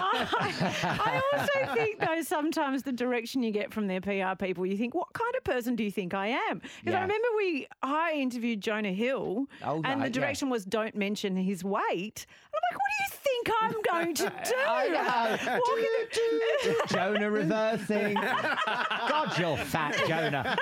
I 0.00 1.20
also 1.32 1.74
think, 1.74 2.00
though, 2.00 2.22
sometimes 2.22 2.82
the 2.82 2.92
direction 2.92 3.42
you 3.42 3.50
get 3.50 3.72
from 3.72 3.86
their 3.86 4.00
PR 4.00 4.34
people, 4.38 4.66
you 4.66 4.76
think, 4.76 4.94
what 4.94 5.12
kind 5.12 5.34
of 5.36 5.44
person 5.44 5.76
do 5.76 5.84
you 5.84 5.90
think 5.90 6.14
I 6.14 6.28
am? 6.50 6.60
Because 6.84 6.94
I 6.96 7.02
remember 7.02 7.28
we, 7.36 7.66
I 7.82 8.12
interviewed 8.12 8.60
Jonah 8.60 8.92
Hill, 8.92 9.46
Oh, 9.64 9.76
and 9.76 9.84
the 9.84 9.88
right, 9.88 10.02
yeah. 10.04 10.08
direction 10.08 10.50
was 10.50 10.64
don't 10.64 10.94
mention 10.94 11.36
his 11.36 11.62
weight. 11.64 12.26
I'm 12.54 12.60
like, 12.70 12.78
what 12.78 12.90
do 12.90 13.02
you 13.02 13.08
think 13.22 13.50
I'm 13.62 13.74
going 14.02 14.14
to 14.14 14.24
do? 14.44 14.54
I 14.66 14.88
know. 14.88 15.60
Walking- 15.68 16.86
Jonah 16.88 17.30
reversing. 17.30 18.14
God, 19.08 19.38
you're 19.38 19.56
fat, 19.56 19.94
Jonah. 20.08 20.56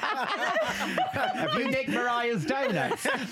Have 0.00 1.54
you 1.58 1.70
nicked 1.70 1.90
Mariah's 1.90 2.44
donuts? 2.44 3.06
um, 3.06 3.22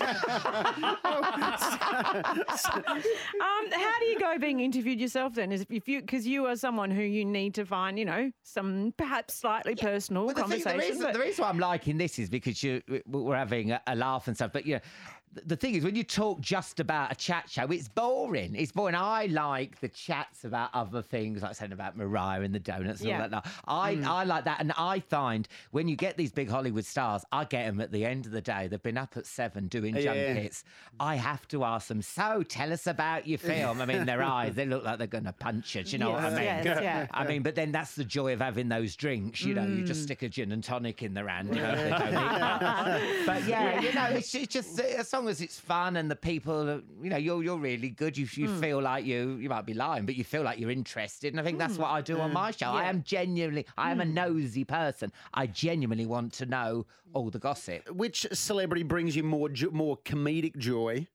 how 3.71 3.99
do 3.99 4.05
you 4.05 4.19
go 4.19 4.37
being 4.39 4.59
interviewed 4.59 4.99
yourself 4.99 5.35
then? 5.35 5.51
Is 5.51 5.65
if 5.69 5.87
you 5.87 6.01
because 6.01 6.25
you 6.27 6.45
are 6.47 6.55
someone 6.55 6.91
who 6.91 7.01
you 7.01 7.25
need 7.25 7.55
to 7.55 7.65
find, 7.65 7.97
you 7.99 8.05
know, 8.05 8.31
some 8.43 8.93
perhaps 8.97 9.35
slightly 9.35 9.75
personal 9.75 10.25
Well, 10.25 10.35
the, 10.35 10.43
thing, 10.43 10.63
the, 10.63 10.77
reason, 10.77 11.01
but- 11.03 11.13
the 11.13 11.19
reason 11.19 11.43
why 11.43 11.49
I'm 11.49 11.59
liking 11.59 11.97
this 11.97 12.19
is 12.19 12.29
because 12.29 12.63
you 12.63 12.81
we're 13.07 13.35
having 13.35 13.71
a, 13.71 13.81
a 13.87 13.95
laugh 13.95 14.27
and 14.27 14.35
stuff. 14.35 14.51
But 14.53 14.65
you 14.65 14.75
know, 14.75 14.81
the, 15.45 15.55
thing 15.55 15.75
is, 15.75 15.83
when 15.83 15.95
you 15.95 16.03
talk 16.03 16.39
just 16.41 16.79
about 16.79 17.11
a 17.11 17.15
chat 17.15 17.49
show, 17.49 17.65
it's 17.67 17.87
boring. 17.87 18.55
It's 18.55 18.71
boring. 18.71 18.95
I 18.95 19.25
like 19.27 19.79
the 19.79 19.87
chats 19.89 20.43
about 20.43 20.69
other 20.73 21.01
things, 21.01 21.41
like 21.41 21.55
saying 21.55 21.71
about 21.71 21.97
Mariah 21.97 22.41
and 22.41 22.53
the 22.53 22.59
donuts 22.59 23.01
and 23.01 23.09
Yeah. 23.09 23.23
all 23.23 23.29
that. 23.29 23.47
I 23.67 23.95
mm. 23.95 24.05
I 24.05 24.23
like 24.23 24.45
that, 24.45 24.59
and 24.59 24.71
I 24.77 24.99
find 24.99 25.47
when 25.71 25.87
you 25.87 25.95
get 25.95 26.17
these 26.17 26.31
big 26.31 26.49
Hollywood 26.49 26.85
stars, 26.85 27.25
I 27.31 27.45
get 27.45 27.65
them 27.65 27.79
at 27.81 27.91
the 27.91 28.05
end 28.05 28.25
of 28.25 28.31
the 28.31 28.41
day. 28.41 28.67
They've 28.67 28.81
been 28.81 28.97
up 28.97 29.17
at 29.17 29.25
seven 29.25 29.67
doing 29.67 29.95
Yeah. 29.95 30.13
junkets. 30.13 30.63
I 30.99 31.15
have 31.15 31.47
to 31.49 31.63
ask 31.63 31.87
them. 31.87 32.01
So 32.01 32.43
tell 32.43 32.71
us 32.71 32.87
about 32.87 33.27
your 33.27 33.39
film. 33.39 33.81
I 33.81 33.85
mean, 33.85 34.05
their 34.05 34.23
eyes 34.23 34.55
they 34.55 34.65
look 34.65 34.83
like 34.83 34.97
they're 34.97 35.07
going 35.07 35.25
to 35.25 35.33
punch 35.33 35.75
it. 35.75 35.91
You 35.91 35.99
know 35.99 36.11
what 36.11 36.23
I 36.23 36.29
mean? 36.29 36.43
yes, 36.43 36.79
yeah. 36.81 37.07
I 37.11 37.25
mean, 37.25 37.41
but 37.43 37.55
then 37.55 37.71
that's 37.71 37.95
the 37.95 38.05
joy 38.05 38.33
of 38.33 38.41
having 38.41 38.69
those 38.69 38.95
drinks. 38.95 39.41
You 39.43 39.55
know, 39.55 39.65
you 39.65 39.83
just 39.83 40.01
mm. 40.01 40.05
stick 40.05 40.21
a 40.23 40.29
gin 40.29 40.51
and 40.51 40.63
tonic 40.63 41.01
in 41.03 41.13
their 41.13 41.27
hand. 41.27 41.55
You 41.55 41.61
know, 41.61 41.75
they 41.75 41.89
don't 41.89 42.07
eat 42.07 42.11
that. 42.39 43.23
But 43.25 43.47
yeah, 43.47 43.81
you 43.81 43.93
know, 43.93 44.05
it's, 44.05 44.33
it's 44.35 44.53
just 44.53 44.79
uh, 44.79 44.83
as 44.83 45.09
long 45.23 45.29
as 45.31 45.41
it's 45.41 45.59
fun 45.59 45.95
and 45.95 46.11
the 46.11 46.15
people, 46.15 46.69
are- 46.69 46.83
you 47.01 47.09
know, 47.09 47.17
you're 47.17 47.41
you're 47.43 47.57
really 47.57 47.89
good. 47.89 48.17
You 48.17 48.27
you 48.33 48.47
Hmm. 48.47 48.59
feel 48.61 48.81
like 48.81 49.05
you 49.05 49.37
you 49.37 49.49
might 49.49 49.65
be 49.65 49.73
lying, 49.73 50.05
but 50.05 50.15
you 50.15 50.23
feel 50.23 50.43
like 50.43 50.59
you're 50.59 50.71
interested, 50.71 51.33
and 51.33 51.39
I 51.39 51.43
think 51.43 51.57
that's 51.57 51.77
what 51.77 51.87
I 51.89 52.01
do 52.01 52.19
on 52.19 52.33
my 52.33 52.51
show. 52.51 52.67
I 52.71 52.83
am 52.85 53.03
genuinely, 53.03 53.65
I 53.77 53.91
am 53.91 54.01
a 54.01 54.05
Hmm. 54.05 54.13
nosy 54.13 54.63
person. 54.65 55.11
I 55.33 55.47
genuinely 55.47 56.05
want 56.05 56.33
to 56.33 56.45
know 56.45 56.85
all 57.13 57.29
the 57.29 57.39
gossip. 57.39 57.89
Which 57.91 58.27
celebrity 58.33 58.83
brings 58.83 59.15
you 59.15 59.23
more 59.23 59.49
more 59.71 59.97
comedic 59.97 60.57
joy 60.57 61.07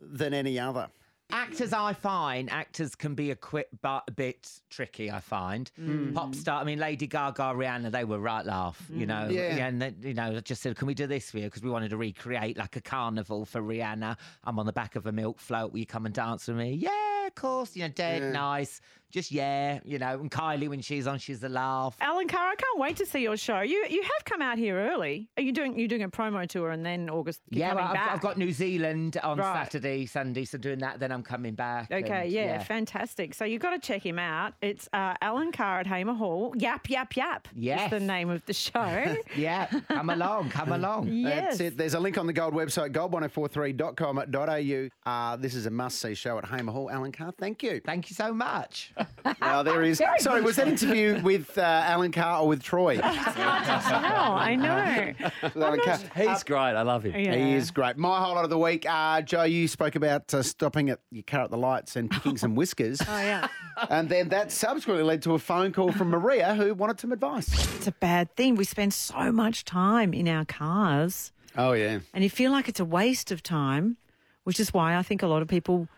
than 0.00 0.34
any 0.34 0.58
other? 0.58 0.88
Actors, 1.34 1.72
I 1.72 1.94
find 1.94 2.50
actors 2.50 2.94
can 2.94 3.14
be 3.14 3.30
a 3.30 3.34
quick 3.36 3.68
but 3.80 4.04
a 4.06 4.10
bit 4.10 4.50
tricky. 4.68 5.10
I 5.10 5.20
find 5.20 5.70
Mm. 5.80 6.12
pop 6.12 6.34
star. 6.34 6.60
I 6.60 6.64
mean, 6.64 6.78
Lady 6.78 7.06
Gaga, 7.06 7.54
Rihanna, 7.54 7.90
they 7.90 8.04
were 8.04 8.18
right 8.18 8.44
laugh. 8.44 8.86
You 8.92 9.06
know, 9.06 9.28
Yeah. 9.28 9.66
and 9.66 9.80
they, 9.80 9.94
you 10.02 10.12
know, 10.12 10.38
just 10.40 10.60
said, 10.60 10.76
"Can 10.76 10.86
we 10.86 10.92
do 10.94 11.06
this 11.06 11.30
for 11.30 11.38
you?" 11.38 11.44
Because 11.44 11.62
we 11.62 11.70
wanted 11.70 11.88
to 11.90 11.96
recreate 11.96 12.58
like 12.58 12.76
a 12.76 12.82
carnival 12.82 13.46
for 13.46 13.62
Rihanna. 13.62 14.18
I'm 14.44 14.58
on 14.58 14.66
the 14.66 14.74
back 14.74 14.94
of 14.94 15.06
a 15.06 15.12
milk 15.12 15.40
float. 15.40 15.72
Will 15.72 15.78
you 15.80 15.86
come 15.86 16.04
and 16.04 16.14
dance 16.14 16.48
with 16.48 16.58
me? 16.58 16.74
Yeah, 16.74 17.26
of 17.26 17.34
course. 17.34 17.74
You 17.76 17.84
know, 17.84 17.88
dead 17.88 18.20
Yeah. 18.22 18.32
nice. 18.32 18.82
Just 19.12 19.30
yeah, 19.30 19.78
you 19.84 19.98
know. 19.98 20.18
And 20.20 20.30
Kylie, 20.30 20.68
when 20.68 20.80
she's 20.80 21.06
on, 21.06 21.18
she's 21.18 21.42
a 21.42 21.48
laugh. 21.48 21.96
Alan 22.00 22.28
Carr, 22.28 22.48
I 22.48 22.54
can't 22.54 22.78
wait 22.78 22.96
to 22.96 23.06
see 23.06 23.20
your 23.20 23.36
show. 23.36 23.60
You 23.60 23.84
you 23.90 24.02
have 24.02 24.24
come 24.24 24.40
out 24.42 24.56
here 24.58 24.76
early. 24.90 25.28
Are 25.36 25.42
you 25.42 25.52
doing 25.52 25.78
you 25.78 25.86
doing 25.86 26.02
a 26.02 26.08
promo 26.08 26.48
tour 26.48 26.70
and 26.70 26.84
then 26.84 27.10
August 27.10 27.40
you're 27.50 27.60
Yeah, 27.60 27.68
coming 27.70 27.84
well, 27.84 27.88
I've, 27.92 27.94
back? 27.94 28.12
I've 28.14 28.20
got 28.22 28.38
New 28.38 28.52
Zealand 28.52 29.18
on 29.22 29.38
Right. 29.38 29.64
Saturday, 29.64 30.06
Sunday, 30.06 30.44
so 30.46 30.56
doing 30.58 30.78
that. 30.78 30.98
Then 30.98 31.12
I'm 31.12 31.22
coming 31.22 31.54
back. 31.54 31.90
Okay, 31.92 32.22
and, 32.22 32.32
yeah, 32.32 32.62
fantastic. 32.62 33.34
So 33.34 33.44
you've 33.44 33.60
got 33.62 33.70
to 33.70 33.78
check 33.78 34.04
him 34.04 34.18
out. 34.18 34.54
It's 34.62 34.88
uh, 34.94 35.14
Alan 35.20 35.52
Carr 35.52 35.80
at 35.80 35.86
Hamer 35.86 36.14
Hall. 36.14 36.54
Yap, 36.56 36.88
yap, 36.88 37.14
yap. 37.14 37.48
Yes. 37.54 37.92
Is 37.92 38.00
the 38.00 38.06
name 38.06 38.30
of 38.30 38.44
the 38.46 38.54
show. 38.54 39.16
yeah, 39.36 39.66
come 39.88 40.08
along, 40.10 40.50
come 40.50 40.72
along. 40.78 41.08
Yes. 41.08 41.58
That's 41.58 41.60
it. 41.60 41.76
There's 41.76 41.94
a 41.94 42.00
link 42.00 42.16
on 42.16 42.26
the 42.26 42.32
Gold 42.32 42.54
website, 42.54 42.92
gold1043.com.au. 42.92 45.10
Uh, 45.10 45.36
this 45.36 45.54
is 45.54 45.66
a 45.66 45.70
must 45.70 46.00
see 46.00 46.14
show 46.14 46.38
at 46.38 46.46
Hamer 46.46 46.72
Hall. 46.72 46.90
Alan 46.90 47.12
Carr, 47.12 47.32
thank 47.38 47.62
you. 47.62 47.80
Thank 47.84 48.08
you 48.10 48.16
so 48.16 48.32
much. 48.32 48.92
Now, 49.40 49.62
there 49.62 49.82
is. 49.82 49.98
Very 49.98 50.18
Sorry, 50.20 50.40
was 50.42 50.56
that 50.56 50.68
interview 50.68 51.20
with 51.22 51.56
uh, 51.58 51.60
Alan 51.62 52.12
Carr 52.12 52.42
or 52.42 52.48
with 52.48 52.62
Troy? 52.62 52.96
Hell, 53.00 54.32
I 54.32 54.54
know. 54.54 55.12
Alan 55.56 55.80
Carr. 55.80 55.98
He's 56.14 56.42
great. 56.42 56.58
I 56.58 56.82
love 56.82 57.04
him. 57.04 57.12
He 57.14 57.52
is 57.54 57.70
great. 57.70 57.96
My 57.96 58.18
highlight 58.18 58.44
of 58.44 58.50
the 58.50 58.58
week, 58.58 58.84
uh, 58.88 59.20
Jo, 59.22 59.42
you 59.44 59.68
spoke 59.68 59.94
about 59.96 60.32
uh, 60.34 60.42
stopping 60.42 60.90
at 60.90 61.00
your 61.10 61.22
car 61.24 61.42
at 61.44 61.50
the 61.50 61.56
lights 61.58 61.96
and 61.96 62.10
picking 62.10 62.36
some 62.36 62.54
whiskers. 62.54 63.00
Oh, 63.12 63.18
yeah. 63.20 63.48
And 63.90 64.08
then 64.08 64.28
that 64.30 64.50
subsequently 64.52 65.04
led 65.04 65.22
to 65.22 65.34
a 65.34 65.38
phone 65.38 65.72
call 65.72 65.92
from 65.92 66.08
Maria 66.08 66.54
who 66.54 66.72
wanted 66.72 66.98
some 67.00 67.12
advice. 67.12 67.48
It's 67.76 67.86
a 67.86 67.92
bad 67.92 68.34
thing. 68.36 68.54
We 68.54 68.64
spend 68.64 68.94
so 68.94 69.30
much 69.32 69.64
time 69.64 70.14
in 70.14 70.26
our 70.28 70.44
cars 70.46 71.30
Oh, 71.56 71.72
yeah. 71.72 72.00
and 72.14 72.24
you 72.24 72.30
feel 72.30 72.50
like 72.52 72.68
it's 72.68 72.80
a 72.80 72.84
waste 72.84 73.30
of 73.32 73.42
time, 73.42 73.96
which 74.44 74.58
is 74.58 74.72
why 74.72 74.96
I 74.96 75.02
think 75.02 75.22
a 75.22 75.26
lot 75.26 75.42
of 75.42 75.48
people 75.48 75.88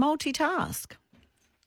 multitask 0.00 0.92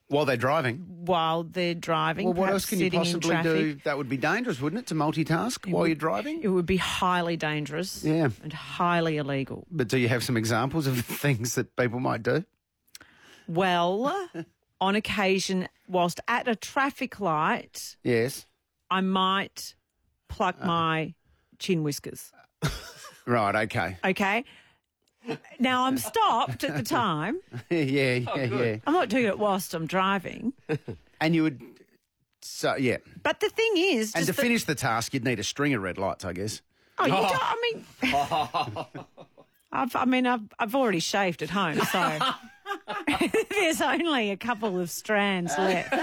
While 0.10 0.26
they're 0.26 0.38
driving. 0.38 0.86
while 1.06 1.44
they're 1.44 1.74
driving. 1.76 2.26
Well, 2.26 2.34
what 2.34 2.50
else 2.50 2.66
can 2.66 2.80
you 2.80 2.90
possibly 2.90 3.30
traffic. 3.30 3.52
do? 3.52 3.76
That 3.84 3.98
would 3.98 4.08
be 4.10 4.16
dangerous, 4.18 4.62
wouldn't 4.62 4.82
it, 4.82 4.88
to 4.88 4.96
multitask 4.96 5.70
while 5.70 5.86
you're 5.88 5.96
driving? 5.96 6.42
It 6.42 6.48
would 6.48 6.66
be 6.66 6.78
highly 6.78 7.36
dangerous 7.38 8.04
Yeah. 8.04 8.30
and 8.44 8.54
highly 8.54 9.18
illegal. 9.18 9.68
But 9.70 9.88
do 9.90 9.98
you 9.98 10.08
have 10.10 10.24
some 10.24 10.38
examples 10.38 10.88
of 10.88 11.00
things 11.06 11.56
that 11.56 11.76
people 11.76 12.00
might 12.00 12.24
do? 12.24 12.46
Well, 13.48 14.30
on 14.82 14.96
occasion, 14.96 15.68
whilst 15.88 16.20
at 16.28 16.48
a 16.48 16.56
traffic 16.56 17.20
light, 17.20 17.98
Yes. 18.04 18.46
I 18.90 19.02
might 19.02 19.76
pluck 20.30 20.56
uh-huh. 20.60 20.68
my 20.68 21.14
chin 21.60 21.84
whiskers. 21.84 22.32
Right, 23.26 23.56
okay. 23.66 23.98
Okay. 24.06 24.46
Now 25.60 25.86
I'm 25.86 25.98
stopped 25.98 26.64
at 26.64 26.76
the 26.76 26.84
time. 26.84 27.40
yeah, 27.70 27.80
yeah, 27.80 28.26
Oh, 28.34 28.38
yeah. 28.64 28.78
I'm 28.86 28.94
not 28.94 29.10
doing 29.10 29.26
it 29.26 29.38
whilst 29.40 29.74
I'm 29.74 29.86
driving. 29.88 30.54
And 31.22 31.36
you 31.36 31.44
would. 31.44 31.62
So, 32.42 32.76
yeah. 32.76 32.98
But 33.24 33.40
the 33.40 33.50
thing 33.50 33.74
is, 33.76 34.14
And 34.16 34.26
to 34.26 34.32
that- 34.32 34.42
finish 34.42 34.64
the 34.64 34.76
task, 34.76 35.14
you'd 35.14 35.24
need 35.26 35.40
a 35.40 35.44
string 35.44 35.74
of 35.74 35.82
red 35.82 35.98
lights, 35.98 36.24
I 36.26 36.34
guess. 36.34 36.62
Oh, 37.00 37.06
you 37.06 37.14
oh. 37.16 37.28
don't, 37.30 37.40
I 37.42 37.56
mean, 37.74 38.86
I've, 39.72 39.96
I 39.96 40.06
mean, 40.06 40.26
I've, 40.26 40.42
I've 40.58 40.76
already 40.76 41.00
shaved 41.00 41.42
at 41.44 41.50
home, 41.52 41.80
so 41.80 42.20
there's 43.50 43.82
only 43.82 44.32
a 44.32 44.38
couple 44.38 44.80
of 44.80 44.90
strands 44.90 45.52
left. 45.58 45.94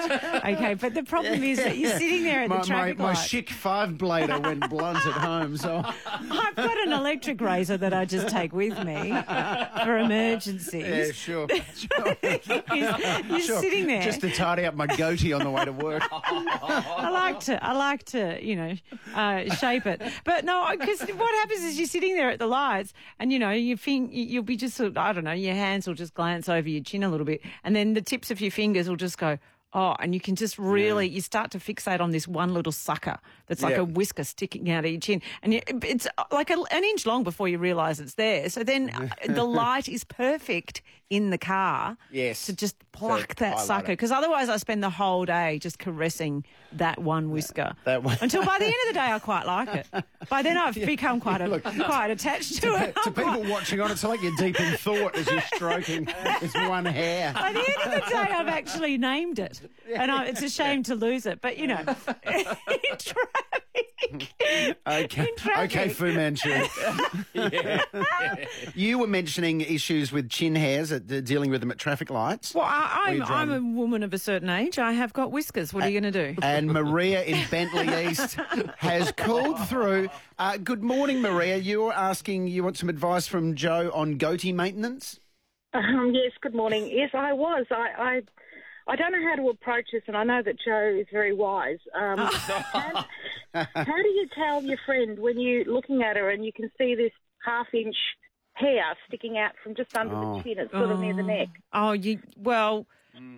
Okay, 0.44 0.74
but 0.74 0.94
the 0.94 1.02
problem 1.02 1.42
is 1.42 1.58
that 1.58 1.76
you're 1.78 1.96
sitting 1.98 2.22
there 2.24 2.40
at 2.42 2.48
my, 2.48 2.58
the 2.58 2.66
traffic 2.66 2.98
my, 2.98 3.04
my 3.04 3.10
light. 3.12 3.18
chic 3.26 3.50
five 3.50 3.90
blader 3.90 4.42
went 4.42 4.68
blunt 4.68 4.98
at 5.06 5.12
home, 5.12 5.56
so 5.56 5.82
I've 6.06 6.54
got 6.56 6.78
an 6.86 6.92
electric 6.92 7.40
razor 7.40 7.76
that 7.78 7.92
I 7.94 8.04
just 8.04 8.28
take 8.28 8.52
with 8.52 8.82
me 8.84 9.10
for 9.84 9.98
emergencies. 9.98 10.74
yeah, 10.86 11.12
sure. 11.12 11.48
You're 12.22 13.40
Sure. 13.40 13.60
sitting 13.60 13.86
there. 13.86 14.02
just 14.02 14.20
to 14.22 14.30
tidy 14.30 14.64
up 14.64 14.74
my 14.74 14.86
goatee 14.86 15.32
on 15.32 15.42
the 15.44 15.50
way 15.50 15.64
to 15.64 15.72
work. 15.72 16.02
I 16.12 17.10
like 17.10 17.40
to, 17.40 17.62
I 17.64 17.72
like 17.72 18.04
to, 18.06 18.38
you 18.44 18.56
know, 18.56 18.74
uh, 19.14 19.54
shape 19.54 19.86
it. 19.86 20.00
But 20.24 20.44
no, 20.44 20.66
because 20.78 21.00
what 21.00 21.34
happens 21.40 21.62
is 21.64 21.78
you're 21.78 21.86
sitting 21.86 22.16
there 22.16 22.30
at 22.30 22.38
the 22.38 22.46
lights, 22.46 22.92
and 23.18 23.32
you 23.32 23.38
know, 23.38 23.50
you 23.50 23.76
think 23.76 24.10
you'll 24.12 24.42
be 24.42 24.56
just, 24.56 24.76
sort 24.76 24.88
of, 24.88 24.96
I 24.96 25.12
don't 25.12 25.24
know, 25.24 25.32
your 25.32 25.54
hands 25.54 25.86
will 25.86 25.94
just 25.94 26.14
glance 26.14 26.48
over 26.48 26.68
your 26.68 26.73
chin 26.80 27.02
a 27.02 27.08
little 27.08 27.26
bit, 27.26 27.40
and 27.62 27.74
then 27.74 27.94
the 27.94 28.02
tips 28.02 28.30
of 28.30 28.40
your 28.40 28.50
fingers 28.50 28.88
will 28.88 28.96
just 28.96 29.18
go. 29.18 29.38
Oh, 29.76 29.96
and 29.98 30.14
you 30.14 30.20
can 30.20 30.36
just 30.36 30.56
really, 30.56 31.08
you 31.08 31.20
start 31.20 31.50
to 31.50 31.58
fixate 31.58 32.00
on 32.00 32.12
this 32.12 32.28
one 32.28 32.54
little 32.54 32.70
sucker 32.70 33.18
that's 33.46 33.62
like 33.62 33.74
Yeah. 33.74 33.80
a 33.80 33.84
whisker 33.84 34.24
sticking 34.24 34.70
out 34.70 34.84
of 34.84 34.90
your 34.90 35.00
chin. 35.00 35.22
And 35.42 35.54
it's 35.84 36.06
like 36.32 36.50
a, 36.50 36.58
an 36.70 36.84
inch 36.84 37.06
long 37.06 37.24
before 37.24 37.48
you 37.48 37.58
realise 37.58 38.00
it's 38.00 38.14
there. 38.14 38.48
So 38.48 38.64
then 38.64 38.90
uh, 38.94 39.08
the 39.32 39.44
light 39.44 39.88
is 39.88 40.04
perfect 40.04 40.82
in 41.10 41.30
the 41.30 41.38
car 41.38 41.96
Yes. 42.10 42.46
to 42.46 42.52
just 42.56 42.76
pluck 42.92 43.34
that 43.36 43.60
sucker. 43.60 43.88
Because 43.88 44.10
otherwise, 44.10 44.48
I 44.48 44.56
spend 44.56 44.82
the 44.82 44.90
whole 44.90 45.24
day 45.26 45.58
just 45.60 45.78
caressing 45.78 46.44
that 46.72 46.98
one 47.00 47.30
whisker. 47.30 47.74
that 47.84 48.02
one. 48.02 48.16
Until 48.20 48.44
by 48.44 48.58
the 48.58 48.64
end 48.64 48.74
of 48.88 48.88
the 48.88 48.94
day, 48.94 49.12
I 49.12 49.18
quite 49.20 49.46
like 49.46 49.68
it. 49.68 49.86
By 50.30 50.42
then, 50.42 50.56
I've 50.56 50.74
become 50.74 51.20
quite 51.20 51.40
a, 51.42 51.60
quite 51.84 52.10
attached 52.10 52.60
to 52.62 52.74
it. 52.76 52.94
to 52.96 53.00
I'm 53.06 53.12
quite- 53.14 53.34
people 53.36 53.50
watching 53.52 53.80
on, 53.80 53.90
it's 53.90 54.02
like 54.02 54.22
you're 54.22 54.34
deep 54.36 54.58
in 54.58 54.76
thought 54.78 55.14
as 55.16 55.26
you're 55.30 55.40
stroking 55.54 56.06
this 56.40 56.54
one 56.54 56.86
hair. 56.86 57.32
by 57.34 57.52
the 57.52 57.58
end 57.58 57.94
of 57.94 58.04
the 58.04 58.10
day, 58.10 58.16
I've 58.16 58.48
actually 58.48 58.96
named 58.98 59.38
it, 59.38 59.60
and 59.94 60.10
I, 60.10 60.24
it's 60.26 60.42
a 60.42 60.48
shame 60.48 60.82
to 60.84 60.94
lose 60.94 61.26
it. 61.26 61.40
But 61.42 61.58
you 61.58 61.66
know, 61.68 61.80
in 62.26 62.44
traffic, 64.40 64.78
Okay, 64.86 65.28
okay, 65.58 65.88
Fu 65.88 66.12
Manchu. 66.12 66.64
you 68.74 68.98
were 68.98 69.06
mentioning 69.06 69.60
issues 69.60 70.12
with 70.12 70.28
chin 70.28 70.54
hairs, 70.54 70.92
at, 70.92 71.10
uh, 71.10 71.20
dealing 71.20 71.50
with 71.50 71.60
them 71.60 71.70
at 71.70 71.78
traffic 71.78 72.10
lights. 72.10 72.54
Well, 72.54 72.64
I, 72.66 73.06
Were 73.08 73.14
you 73.16 73.24
I'm, 73.24 73.50
I'm 73.50 73.74
a 73.74 73.76
woman 73.76 74.02
of 74.02 74.12
a 74.14 74.18
certain 74.18 74.48
age. 74.48 74.78
I 74.78 74.92
have 74.92 75.12
got 75.12 75.32
whiskers. 75.32 75.72
What 75.72 75.84
are 75.84 75.88
you 75.88 76.00
going 76.00 76.12
to 76.12 76.32
do? 76.32 76.40
And 76.42 76.68
Maria 76.68 77.22
in 77.22 77.44
Bentleigh 77.50 78.10
East 78.10 78.36
has 78.78 79.12
called 79.12 79.68
through. 79.68 80.08
Uh, 80.38 80.56
good 80.58 80.82
morning, 80.82 81.20
Maria. 81.20 81.56
You're 81.56 81.92
asking, 81.92 82.48
you 82.48 82.64
want 82.64 82.76
some 82.76 82.88
advice 82.88 83.26
from 83.26 83.54
Jo 83.54 83.90
on 83.94 84.18
goatee 84.18 84.52
maintenance? 84.52 85.20
Um, 85.74 86.12
yes, 86.14 86.32
good 86.40 86.54
morning. 86.54 86.88
Yes, 86.90 87.10
I 87.14 87.32
was. 87.32 87.66
I, 87.70 87.88
I, 87.98 88.22
I 88.86 88.96
don't 88.96 89.12
know 89.12 89.22
how 89.28 89.34
to 89.36 89.48
approach 89.48 89.86
this, 89.92 90.02
and 90.06 90.16
I 90.16 90.24
know 90.24 90.42
that 90.42 90.56
Jo 90.64 90.94
is 91.00 91.06
very 91.12 91.32
wise. 91.32 91.78
Um, 91.94 92.18
how, 92.18 93.06
how 93.52 93.84
do 93.84 94.08
you 94.08 94.28
tell 94.34 94.62
your 94.62 94.78
friend 94.84 95.18
when 95.18 95.40
you're 95.40 95.64
looking 95.64 96.02
at 96.02 96.16
her 96.16 96.30
and 96.30 96.44
you 96.44 96.52
can 96.52 96.70
see 96.76 96.94
this 96.94 97.12
half-inch 97.44 97.96
hair 98.54 98.82
sticking 99.08 99.38
out 99.38 99.52
from 99.62 99.74
just 99.74 99.96
under 99.96 100.14
Oh. 100.14 100.36
the 100.38 100.42
chin? 100.42 100.58
It's 100.58 100.72
sort 100.72 100.90
of 100.90 101.00
near 101.00 101.14
the 101.14 101.22
neck. 101.22 101.48
Oh, 101.72 101.92
you 101.92 102.18
well. 102.36 102.86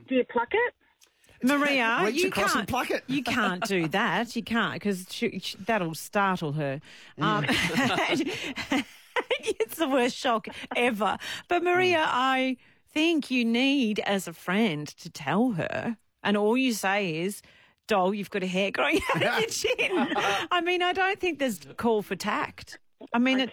Do 0.08 0.14
you 0.14 0.24
pluck 0.24 0.48
it? 0.52 0.74
Maria, 1.46 2.00
Reach 2.02 2.22
you 2.22 2.28
across 2.28 2.46
can't, 2.54 2.58
and 2.60 2.68
pluck 2.68 2.90
it. 2.90 3.04
You 3.08 3.22
can't 3.22 3.62
do 3.68 3.86
that. 4.00 4.34
You 4.34 4.42
can't 4.42 4.72
because 4.74 5.06
that'll 5.66 5.94
startle 5.94 6.52
her. 6.52 6.80
Um, 7.20 7.44
it's 9.40 9.76
the 9.76 9.88
worst 9.88 10.16
shock 10.16 10.48
ever. 10.74 11.18
But 11.48 11.62
Maria, 11.62 12.04
I 12.08 12.56
think 12.96 13.30
you 13.30 13.44
need, 13.44 14.00
as 14.00 14.26
a 14.26 14.32
friend, 14.32 14.88
to 14.88 15.10
tell 15.10 15.52
her, 15.52 15.98
and 16.22 16.36
all 16.36 16.56
you 16.56 16.72
say 16.72 17.20
is. 17.20 17.42
Doll, 17.88 18.12
you've 18.12 18.30
got 18.30 18.42
a 18.42 18.48
hair 18.48 18.72
growing 18.72 18.98
out 19.14 19.22
of 19.22 19.38
your 19.38 19.48
chin. 19.48 19.92
I 20.50 20.60
mean, 20.60 20.82
I 20.82 20.92
don't 20.92 21.20
think 21.20 21.38
there's 21.38 21.60
call 21.76 22.02
for 22.02 22.16
tact. 22.16 22.80
I 23.12 23.20
mean, 23.20 23.38
it, 23.38 23.50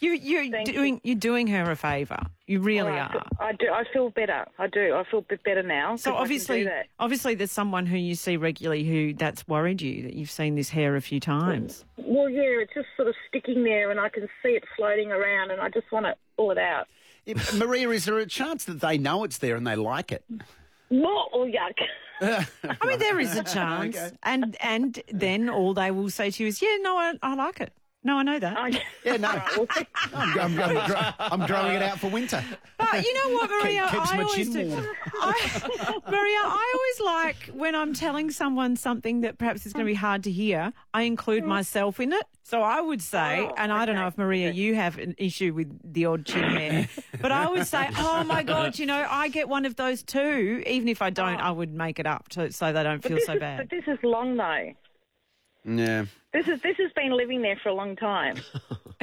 you, 0.00 0.12
you're 0.12 0.50
Thank 0.50 0.72
doing 0.72 1.02
you're 1.04 1.16
doing 1.16 1.48
her 1.48 1.70
a 1.70 1.76
favour. 1.76 2.18
You 2.46 2.60
really 2.60 2.88
All 2.88 2.96
right, 2.96 3.14
are. 3.14 3.26
I 3.40 3.52
do. 3.52 3.66
I 3.70 3.84
feel 3.92 4.08
better. 4.08 4.46
I 4.58 4.68
do. 4.68 4.94
I 4.94 5.04
feel 5.10 5.18
a 5.20 5.22
bit 5.22 5.42
better 5.44 5.62
now. 5.62 5.96
So 5.96 6.14
obviously, 6.14 6.64
that. 6.64 6.86
obviously, 6.98 7.34
there's 7.34 7.52
someone 7.52 7.84
who 7.84 7.98
you 7.98 8.14
see 8.14 8.38
regularly 8.38 8.84
who 8.84 9.12
that's 9.12 9.46
worried 9.46 9.82
you 9.82 10.02
that 10.04 10.14
you've 10.14 10.30
seen 10.30 10.54
this 10.54 10.70
hair 10.70 10.96
a 10.96 11.02
few 11.02 11.20
times. 11.20 11.84
Well, 11.98 12.30
yeah, 12.30 12.62
it's 12.62 12.72
just 12.72 12.86
sort 12.96 13.08
of 13.08 13.14
sticking 13.28 13.64
there, 13.64 13.90
and 13.90 14.00
I 14.00 14.08
can 14.08 14.28
see 14.42 14.50
it 14.50 14.64
floating 14.76 15.10
around, 15.10 15.50
and 15.50 15.60
I 15.60 15.68
just 15.68 15.92
want 15.92 16.06
to 16.06 16.14
pull 16.38 16.52
it 16.52 16.58
out. 16.58 16.86
If- 17.26 17.54
Maria, 17.54 17.88
is 17.90 18.04
there 18.04 18.18
a 18.18 18.26
chance 18.26 18.64
that 18.64 18.80
they 18.80 18.98
know 18.98 19.24
it's 19.24 19.38
there 19.38 19.56
and 19.56 19.66
they 19.66 19.76
like 19.76 20.12
it? 20.12 20.24
More 20.90 21.26
or 21.32 21.46
yuck. 21.46 21.78
I 22.20 22.86
mean, 22.86 22.98
there 22.98 23.18
is 23.18 23.36
a 23.36 23.42
chance, 23.42 23.96
and 24.22 24.56
and 24.60 25.02
then 25.12 25.48
all 25.50 25.74
they 25.74 25.90
will 25.90 26.10
say 26.10 26.30
to 26.30 26.42
you 26.42 26.48
is, 26.48 26.62
"Yeah, 26.62 26.76
no, 26.80 26.96
I, 26.96 27.14
I 27.22 27.34
like 27.34 27.60
it." 27.60 27.72
No, 28.04 28.18
I 28.18 28.22
know 28.22 28.38
that. 28.38 28.80
Yeah, 29.02 29.16
no. 29.16 29.28
I'm, 30.14 30.38
I'm, 30.38 30.60
I'm, 30.60 31.14
I'm 31.18 31.46
growing 31.46 31.74
it 31.74 31.82
out 31.82 31.98
for 31.98 32.08
winter. 32.08 32.44
But 32.90 33.04
you 33.04 33.14
know 33.14 33.34
what, 33.34 33.50
Maria? 33.62 33.88
keeps 33.90 34.12
I 34.12 34.16
my 34.16 34.22
always 34.22 34.52
chin 34.52 34.52
do. 34.52 34.68
warm. 34.68 34.86
I, 35.20 36.00
Maria, 36.10 36.38
I 36.38 36.72
always 36.74 37.14
like 37.14 37.36
when 37.54 37.74
I'm 37.74 37.94
telling 37.94 38.30
someone 38.30 38.76
something 38.76 39.22
that 39.22 39.38
perhaps 39.38 39.66
is 39.66 39.72
going 39.72 39.86
to 39.86 39.90
be 39.90 39.94
hard 39.94 40.24
to 40.24 40.30
hear. 40.30 40.72
I 40.92 41.02
include 41.02 41.44
mm. 41.44 41.48
myself 41.48 42.00
in 42.00 42.12
it. 42.12 42.24
So 42.42 42.60
I 42.60 42.80
would 42.80 43.00
say, 43.00 43.40
oh, 43.40 43.54
and 43.56 43.72
I 43.72 43.86
don't 43.86 43.96
know 43.96 44.06
if 44.06 44.18
Maria, 44.18 44.50
you 44.50 44.74
have 44.74 44.98
an 44.98 45.14
issue 45.16 45.54
with 45.54 45.80
the 45.82 46.04
odd 46.04 46.26
chin 46.26 46.42
hair, 46.42 46.88
but 47.22 47.32
I 47.32 47.48
would 47.48 47.66
say, 47.66 47.88
oh 47.98 48.22
my 48.24 48.42
God, 48.42 48.78
you 48.78 48.84
know, 48.84 49.06
I 49.08 49.28
get 49.28 49.48
one 49.48 49.64
of 49.64 49.76
those 49.76 50.02
too. 50.02 50.62
Even 50.66 50.88
if 50.88 51.00
I 51.00 51.08
don't, 51.08 51.40
oh. 51.40 51.44
I 51.44 51.50
would 51.50 51.72
make 51.72 51.98
it 51.98 52.06
up 52.06 52.28
to, 52.30 52.52
so 52.52 52.72
they 52.72 52.82
don't 52.82 53.02
But 53.02 53.12
feel 53.12 53.20
so 53.20 53.32
is- 53.32 53.40
bad. 53.40 53.58
But 53.58 53.70
this 53.70 53.84
is 53.86 53.98
long 54.02 54.36
though. 54.36 54.74
Yeah. 55.64 56.04
This 56.34 56.46
is 56.48 56.60
this 56.62 56.76
has 56.78 56.92
been 56.92 57.16
living 57.16 57.40
there 57.40 57.58
for 57.62 57.70
a 57.70 57.74
long 57.74 57.96
time. 57.96 58.36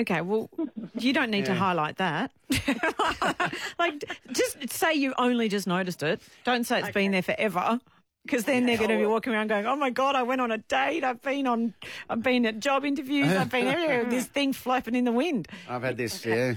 Okay, 0.01 0.21
well, 0.21 0.49
you 0.97 1.13
don't 1.13 1.29
need 1.29 1.45
to 1.45 1.53
highlight 1.53 1.97
that. 1.97 2.31
like, 3.79 4.03
just 4.31 4.69
say 4.71 4.93
you 4.93 5.13
only 5.19 5.47
just 5.47 5.67
noticed 5.67 6.01
it. 6.01 6.21
Don't 6.43 6.63
say 6.65 6.79
it's 6.79 6.89
been 6.89 7.11
there 7.11 7.21
forever. 7.21 7.79
Because 8.23 8.45
then 8.45 8.65
they're 8.65 8.77
going 8.77 8.89
to 8.89 8.97
be 8.97 9.05
walking 9.05 9.33
around 9.33 9.47
going, 9.47 9.65
"Oh 9.65 9.75
my 9.75 9.89
god, 9.89 10.15
I 10.15 10.21
went 10.23 10.41
on 10.41 10.51
a 10.51 10.59
date. 10.59 11.03
I've 11.03 11.21
been 11.23 11.47
on, 11.47 11.73
I've 12.07 12.21
been 12.21 12.45
at 12.45 12.59
job 12.59 12.85
interviews. 12.85 13.31
I've 13.31 13.49
been 13.49 13.65
everywhere. 13.67 14.05
This 14.09 14.27
thing 14.27 14.53
flapping 14.53 14.93
in 14.95 15.05
the 15.05 15.11
wind." 15.11 15.47
I've 15.67 15.81
had 15.81 15.97
this, 15.97 16.23
yeah. 16.25 16.55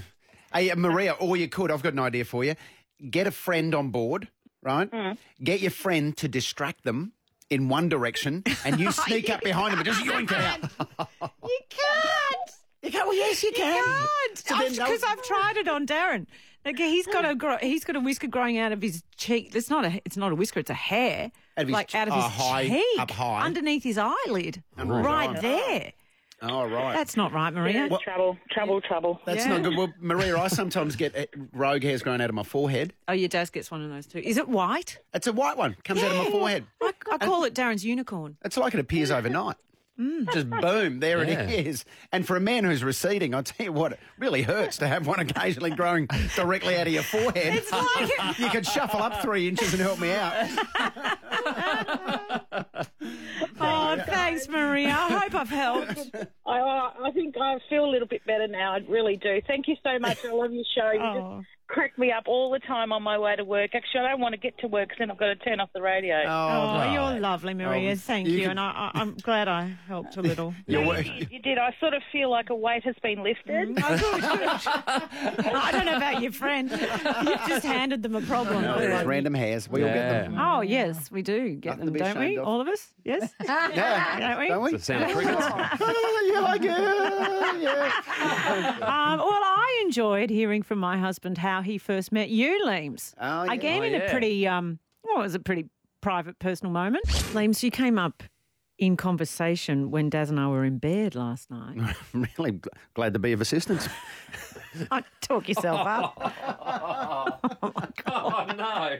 Hey, 0.53 0.69
uh, 0.69 0.75
Maria, 0.75 1.13
or 1.13 1.37
you 1.37 1.47
could, 1.49 1.71
I've 1.71 1.81
got 1.81 1.93
an 1.93 1.99
idea 1.99 2.23
for 2.23 2.43
you. 2.43 2.53
Get 3.09 3.25
a 3.25 3.31
friend 3.31 3.73
on 3.73 3.89
board, 3.89 4.27
right? 4.61 5.17
Get 5.43 5.59
your 5.61 5.71
friend 5.71 6.15
to 6.17 6.27
distract 6.27 6.83
them 6.83 7.13
in 7.49 7.67
one 7.67 7.89
direction, 7.89 8.43
and 8.63 8.79
you 8.79 8.91
sneak 9.05 9.29
up 9.31 9.41
behind 9.41 9.71
them 9.73 9.79
and 9.79 9.87
just 9.87 10.03
yoink 10.03 10.31
it 10.31 10.37
out. 10.37 11.09
You 11.43 11.59
can't. 11.69 12.24
You 12.95 12.99
can't. 12.99 13.07
Well, 13.07 13.17
yes, 13.17 13.43
you 13.43 13.51
can. 13.51 14.07
So 14.35 14.55
then 14.57 14.71
Because 14.71 15.01
they'll- 15.01 15.09
I've 15.09 15.23
tried 15.23 15.57
it 15.57 15.67
on 15.67 15.85
Darren. 15.85 16.27
Like 16.63 16.77
he's 16.79 17.05
got 17.05 17.25
a 17.29 17.35
gro- 17.35 17.59
he's 17.61 17.83
got 17.83 17.95
a 17.95 17.99
whisker 17.99 18.25
growing 18.27 18.57
out 18.57 18.71
of 18.71 18.81
his 18.81 19.03
cheek. 19.17 19.51
It's 19.53 19.69
not 19.69 19.85
a 19.85 20.01
it's 20.03 20.17
not 20.17 20.31
a 20.31 20.35
whisker. 20.35 20.59
It's 20.61 20.71
a 20.71 20.73
hair. 20.73 21.31
Out 21.57 21.61
of 21.61 21.67
his 21.67 21.73
like 21.73 21.87
ch- 21.89 21.95
out 21.95 22.07
of 22.07 22.13
oh, 22.15 22.21
his 22.21 22.31
high- 22.31 22.67
cheek, 22.69 22.99
up 22.99 23.11
high. 23.11 23.41
underneath 23.45 23.83
his 23.83 23.99
eyelid, 23.99 24.63
Under 24.75 24.97
his 24.97 25.05
right 25.05 25.29
eye. 25.29 25.39
there. 25.41 25.93
Oh, 26.41 26.65
right. 26.67 26.93
That's 26.93 27.15
not 27.15 27.31
right, 27.33 27.53
Maria. 27.53 27.87
Well- 27.89 27.99
trouble, 27.99 28.37
trouble, 28.51 28.81
trouble. 28.81 29.21
That's 29.25 29.45
Yeah. 29.45 29.57
not 29.57 29.63
good. 29.63 29.77
Well, 29.77 29.93
Maria, 30.01 30.37
I 30.37 30.47
sometimes 30.47 30.95
get 30.95 31.15
uh, 31.15 31.25
rogue 31.53 31.83
hairs 31.83 32.01
growing 32.03 32.19
out 32.19 32.29
of 32.29 32.35
my 32.35 32.43
forehead. 32.43 32.93
Oh, 33.07 33.13
your 33.13 33.29
dad 33.29 33.51
gets 33.51 33.69
one 33.71 33.83
of 33.83 33.89
those 33.91 34.07
too. 34.07 34.19
Is 34.19 34.37
it 34.37 34.49
white? 34.49 34.97
It's 35.13 35.27
a 35.27 35.33
white 35.33 35.57
one. 35.57 35.75
Comes 35.85 36.01
out 36.03 36.11
of 36.11 36.17
my 36.17 36.31
forehead. 36.31 36.65
I, 36.81 36.91
I 37.11 37.17
call 37.19 37.43
it 37.45 37.53
Darren's 37.53 37.85
unicorn. 37.85 38.37
It's 38.43 38.57
like 38.57 38.73
it 38.73 38.79
appears 38.79 39.11
overnight. 39.11 39.55
Mm. 39.99 40.31
Just 40.33 40.49
boom, 40.49 40.99
there 40.99 41.23
Yeah. 41.23 41.43
it 41.43 41.67
is. 41.67 41.85
And 42.11 42.27
for 42.27 42.35
a 42.35 42.39
man 42.41 42.65
who's 42.65 42.83
receding, 42.83 43.33
I'll 43.33 43.43
tell 43.43 43.65
you 43.65 43.71
what, 43.71 43.93
it 43.93 43.99
really 44.19 44.41
hurts 44.41 44.77
to 44.79 44.87
have 44.87 45.07
one 45.07 45.19
occasionally 45.19 45.71
growing 45.71 46.07
directly 46.35 46.75
out 46.77 46.87
of 46.87 46.93
your 46.93 47.03
forehead. 47.03 47.55
It's 47.55 47.71
like- 47.71 48.37
you 48.39 48.49
could 48.49 48.65
shuffle 48.65 49.01
up 49.01 49.21
three 49.21 49.47
inches 49.47 49.73
and 49.73 49.81
help 49.81 49.99
me 49.99 50.11
out. 50.11 50.49
Oh, 53.59 53.97
thanks, 54.05 54.47
Maria. 54.49 54.89
I 54.89 55.17
hope 55.19 55.33
I've 55.35 55.49
helped. 55.49 56.09
I, 56.45 56.59
I 56.59 56.91
I 57.05 57.11
think 57.11 57.35
I 57.39 57.57
feel 57.69 57.85
a 57.85 57.89
little 57.91 58.07
bit 58.07 58.25
better 58.25 58.47
now. 58.47 58.73
I 58.73 58.79
really 58.87 59.15
do. 59.17 59.41
Thank 59.47 59.67
you 59.67 59.75
so 59.83 59.97
much. 59.99 60.17
I 60.25 60.31
love 60.31 60.51
your 60.53 60.63
show. 60.75 60.91
You 60.91 60.99
Oh. 61.01 61.37
just 61.39 61.64
crack 61.67 61.97
me 61.97 62.11
up 62.11 62.23
all 62.27 62.51
the 62.51 62.59
time 62.59 62.91
on 62.91 63.01
my 63.03 63.17
way 63.17 63.35
to 63.35 63.43
work. 63.43 63.71
Actually, 63.73 64.01
I 64.01 64.09
don't 64.11 64.19
want 64.21 64.33
to 64.33 64.37
get 64.39 64.57
to 64.59 64.67
work 64.67 64.89
because 64.89 64.99
then 64.99 65.09
I've 65.11 65.17
got 65.17 65.27
to 65.27 65.35
turn 65.35 65.59
off 65.59 65.69
the 65.73 65.81
radio. 65.81 66.23
Oh, 66.27 66.91
you're 66.91 67.19
lovely, 67.19 67.53
Maria. 67.53 67.91
Um, 67.93 67.97
Thank 67.97 68.27
you 68.27 68.33
you, 68.35 68.41
can- 68.43 68.51
and 68.51 68.59
I, 68.59 68.91
I, 68.93 69.01
I'm 69.01 69.15
glad 69.15 69.47
I 69.47 69.73
helped 69.87 70.15
a 70.17 70.21
little. 70.21 70.53
You're 70.67 70.85
wa- 70.85 70.95
You, 70.97 71.25
you 71.31 71.39
did. 71.39 71.57
I 71.57 71.73
sort 71.79 71.93
of 71.93 72.01
feel 72.11 72.29
like 72.29 72.49
a 72.49 72.55
weight 72.55 72.83
has 72.85 72.95
been 73.01 73.23
lifted. 73.23 73.77
I 73.83 75.69
don't 75.71 75.85
know 75.85 75.97
about 75.97 76.21
your 76.21 76.31
friend. 76.31 76.69
You've 76.71 77.47
just 77.47 77.65
handed 77.65 78.03
them 78.03 78.15
a 78.15 78.21
problem. 78.21 78.61
No, 78.63 78.77
there's 78.77 79.05
random 79.05 79.33
hairs. 79.33 79.69
We 79.69 79.83
all 79.83 79.89
get 79.89 80.09
them. 80.09 80.37
Oh 80.39 80.61
yes, 80.61 81.11
we 81.11 81.21
do 81.21 81.55
get 81.55 81.77
Nothing 81.79 81.93
them, 81.93 81.93
don't 81.95 82.19
we? 82.19 82.25
ashamed 82.25 82.39
of. 82.39 82.47
All 82.47 82.61
of 82.61 82.67
us? 82.67 82.93
Yes. 83.03 83.33
Yeah, 83.45 84.19
don't 84.19 84.39
we? 84.39 84.47
don't 84.47 84.63
we? 84.63 84.71
The 84.71 84.79
sound 84.79 85.03
of 85.05 85.11
crickets. 85.17 85.45
Oh, 85.49 86.31
yeah, 86.33 86.43
I 86.45 86.57
get 86.57 87.61
yeah. 87.61 88.77
Um, 88.81 89.19
well, 89.19 89.29
I 89.31 89.81
enjoyed 89.85 90.29
hearing 90.29 90.61
from 90.63 90.79
my 90.79 90.97
husband 90.97 91.37
how 91.37 91.54
he 91.61 91.77
first 91.77 92.11
met 92.11 92.29
you, 92.29 92.65
Leems. 92.65 93.13
Oh, 93.19 93.43
yeah. 93.43 93.53
Again, 93.53 93.81
Oh, 93.81 93.85
in 93.85 93.95
a 93.95 94.09
pretty, 94.09 94.47
um, 94.47 94.79
well, 95.03 95.19
it 95.19 95.23
was 95.23 95.35
a 95.35 95.39
pretty 95.39 95.65
private, 96.01 96.37
personal 96.39 96.71
moment. 96.71 97.05
Leems, 97.33 97.63
you 97.63 97.71
came 97.71 97.97
up 97.97 98.23
in 98.77 98.97
conversation 98.97 99.89
when 99.89 100.09
Daz 100.09 100.29
and 100.29 100.39
I 100.39 100.47
were 100.47 100.65
in 100.65 100.77
bed 100.79 101.15
last 101.15 101.49
night. 101.49 101.77
I'm 102.13 102.27
really 102.37 102.51
gl- 102.53 102.67
glad 102.93 103.13
to 103.13 103.19
be 103.19 103.31
of 103.31 103.39
assistance. 103.41 103.87
oh, 104.91 105.01
talk 105.21 105.47
yourself 105.47 105.85
up. 105.87 106.13
Oh, 107.61 107.71
my 107.75 107.87
God. 108.05 108.45
Oh, 108.49 108.53
no. 108.55 108.99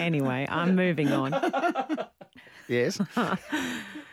Anyway, 0.00 0.46
I'm 0.50 0.74
moving 0.74 1.12
on. 1.12 1.32
Yes. 2.68 2.98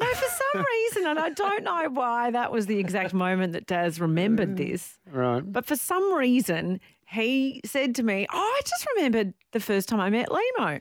No, 0.00 0.06
for 0.06 0.28
some 0.52 0.64
reason, 0.64 1.06
and 1.06 1.18
I 1.18 1.30
don't 1.30 1.64
know 1.64 1.88
why 1.90 2.30
that 2.30 2.50
was 2.50 2.66
the 2.66 2.78
exact 2.78 3.14
moment 3.14 3.52
that 3.52 3.66
Daz 3.66 4.00
remembered 4.00 4.50
mm. 4.50 4.56
this, 4.56 4.98
Right. 5.10 5.40
but 5.40 5.66
for 5.66 5.76
some 5.76 6.12
reason, 6.14 6.80
he 7.06 7.60
said 7.64 7.94
to 7.96 8.02
me, 8.02 8.26
Oh, 8.32 8.36
I 8.36 8.60
just 8.62 8.86
remembered 8.96 9.34
the 9.52 9.60
first 9.60 9.88
time 9.88 10.00
I 10.00 10.10
met 10.10 10.28
Lehmo. 10.28 10.80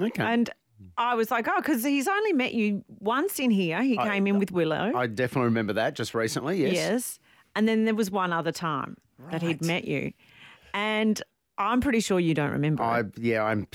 Okay. 0.00 0.22
And 0.22 0.50
I 0.98 1.14
was 1.14 1.30
like, 1.30 1.48
Oh, 1.48 1.56
because 1.56 1.82
he's 1.82 2.08
only 2.08 2.32
met 2.32 2.54
you 2.54 2.84
once 3.00 3.38
in 3.38 3.50
here. 3.50 3.82
He 3.82 3.98
I- 3.98 4.08
came 4.08 4.26
in 4.26 4.38
with 4.38 4.52
Willow. 4.52 4.92
I 4.94 5.06
definitely 5.06 5.46
remember 5.46 5.72
that 5.74 5.94
just 5.94 6.14
recently, 6.14 6.62
yes. 6.62 6.72
Yes. 6.74 7.18
And 7.54 7.68
then 7.68 7.84
there 7.84 7.94
was 7.94 8.10
one 8.10 8.32
other 8.32 8.52
time 8.52 8.96
that 9.30 9.42
he'd 9.42 9.62
met 9.62 9.84
you. 9.84 10.12
And 10.74 11.22
I'm 11.62 11.80
pretty 11.80 12.00
sure 12.00 12.20
you 12.20 12.34
don't 12.34 12.50
remember. 12.50 12.82
I 12.82 13.00
it. 13.00 13.06
yeah, 13.18 13.42
I'm. 13.44 13.66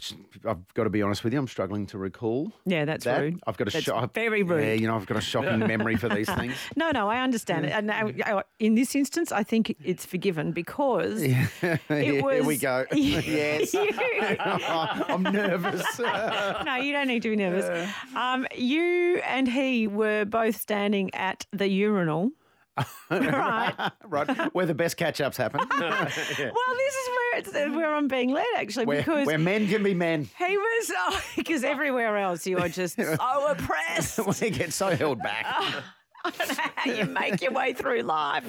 I've 0.45 0.71
got 0.73 0.83
to 0.83 0.89
be 0.89 1.01
honest 1.01 1.23
with 1.23 1.33
you. 1.33 1.39
I'm 1.39 1.47
struggling 1.47 1.85
to 1.87 1.97
recall. 1.97 2.51
Yeah, 2.65 2.85
that's 2.85 3.05
that. 3.05 3.19
rude. 3.21 3.39
I've 3.47 3.57
got 3.57 3.67
a 3.73 3.81
shock. 3.81 4.13
very 4.13 4.43
rude. 4.43 4.63
Yeah, 4.63 4.73
you 4.73 4.87
know, 4.87 4.95
I've 4.95 5.05
got 5.07 5.17
a 5.17 5.21
shocking 5.21 5.59
memory 5.59 5.95
for 5.95 6.09
these 6.09 6.29
things. 6.35 6.53
No, 6.75 6.91
no, 6.91 7.09
I 7.09 7.21
understand 7.21 7.65
it. 7.65 7.71
And 7.71 7.89
uh, 7.91 8.43
in 8.59 8.75
this 8.75 8.95
instance, 8.95 9.31
I 9.31 9.43
think 9.43 9.75
it's 9.83 10.05
forgiven 10.05 10.51
because 10.51 11.21
Here 11.21 11.49
was- 11.61 11.79
Here 11.89 12.43
we 12.43 12.57
go. 12.57 12.85
yes. 12.93 13.73
I'm 13.75 15.23
nervous. 15.23 15.99
no, 15.99 16.75
you 16.75 16.93
don't 16.93 17.07
need 17.07 17.21
to 17.23 17.29
be 17.29 17.35
nervous. 17.35 17.89
Um, 18.15 18.47
you 18.55 19.17
and 19.25 19.47
he 19.47 19.87
were 19.87 20.25
both 20.25 20.59
standing 20.59 21.13
at 21.13 21.45
the 21.51 21.67
urinal. 21.67 22.31
Right. 23.09 23.73
right. 24.05 24.53
Where 24.53 24.65
the 24.65 24.73
best 24.73 24.97
catch 24.97 25.21
ups 25.21 25.37
happen. 25.37 25.61
Well, 25.79 26.05
this 26.05 26.95
is 26.95 27.09
where 27.09 27.39
it's 27.39 27.53
where 27.75 27.93
I'm 27.93 28.07
being 28.07 28.31
led 28.31 28.45
actually 28.57 28.85
where, 28.85 28.97
because 28.97 29.25
where 29.25 29.37
men 29.37 29.67
can 29.67 29.83
be 29.83 29.93
men. 29.93 30.29
he 30.37 30.57
was 30.57 30.91
oh, 30.95 31.21
because 31.35 31.63
everywhere 31.63 32.17
else 32.17 32.45
you 32.45 32.57
are 32.57 32.69
just 32.69 32.95
so 32.95 33.47
oppressed. 33.47 34.19
we 34.41 34.49
get 34.49 34.73
so 34.73 34.95
held 34.95 35.19
back. 35.19 35.45
I 36.25 36.31
don't 36.31 36.57
know 36.57 36.63
how 36.75 36.91
you 36.91 37.05
make 37.05 37.41
your 37.41 37.51
way 37.51 37.73
through 37.73 38.01
life. 38.01 38.45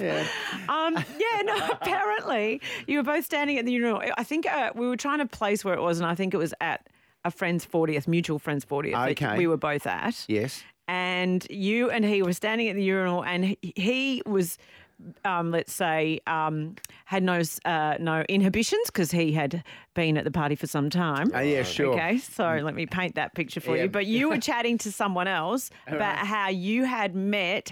Um, 0.68 0.94
yeah, 0.94 1.42
no, 1.44 1.68
apparently 1.70 2.60
you 2.86 2.98
were 2.98 3.04
both 3.04 3.24
standing 3.24 3.58
at 3.58 3.64
the 3.64 3.72
urinal. 3.72 4.02
I 4.16 4.24
think 4.24 4.46
uh, 4.46 4.72
we 4.74 4.88
were 4.88 4.96
trying 4.96 5.18
to 5.18 5.26
place 5.26 5.64
where 5.64 5.74
it 5.74 5.80
was, 5.80 5.98
and 5.98 6.06
I 6.06 6.14
think 6.14 6.34
it 6.34 6.38
was 6.38 6.54
at 6.60 6.86
a 7.24 7.30
friend's 7.30 7.66
40th, 7.66 8.08
mutual 8.08 8.38
friend's 8.38 8.64
40th 8.64 8.92
that 8.92 9.10
Okay. 9.10 9.36
we 9.38 9.46
were 9.46 9.56
both 9.56 9.86
at. 9.86 10.24
Yes. 10.28 10.62
And 10.88 11.46
you 11.50 11.90
and 11.90 12.04
he 12.04 12.22
were 12.22 12.32
standing 12.32 12.68
at 12.68 12.74
the 12.76 12.82
urinal, 12.82 13.22
and 13.24 13.56
he, 13.62 14.22
was. 14.26 14.58
Um, 15.24 15.52
let's 15.52 15.72
say 15.72 16.18
um, 16.26 16.74
had 17.04 17.22
no 17.22 17.40
uh, 17.64 17.94
no 18.00 18.24
inhibitions 18.28 18.86
because 18.86 19.12
he 19.12 19.30
had 19.30 19.62
been 19.94 20.16
at 20.18 20.24
the 20.24 20.32
party 20.32 20.56
for 20.56 20.66
some 20.66 20.90
time. 20.90 21.30
Oh, 21.32 21.38
yeah, 21.38 21.62
sure. 21.62 21.92
Okay, 21.94 22.18
so 22.18 22.58
let 22.64 22.74
me 22.74 22.84
paint 22.84 23.14
that 23.14 23.32
picture 23.32 23.60
for 23.60 23.76
Yeah. 23.76 23.84
you. 23.84 23.90
But 23.90 24.06
you 24.06 24.28
were 24.28 24.38
chatting 24.50 24.76
to 24.78 24.90
someone 24.90 25.28
else 25.28 25.70
about 25.86 26.18
how 26.26 26.48
you 26.48 26.82
had 26.84 27.14
met 27.14 27.70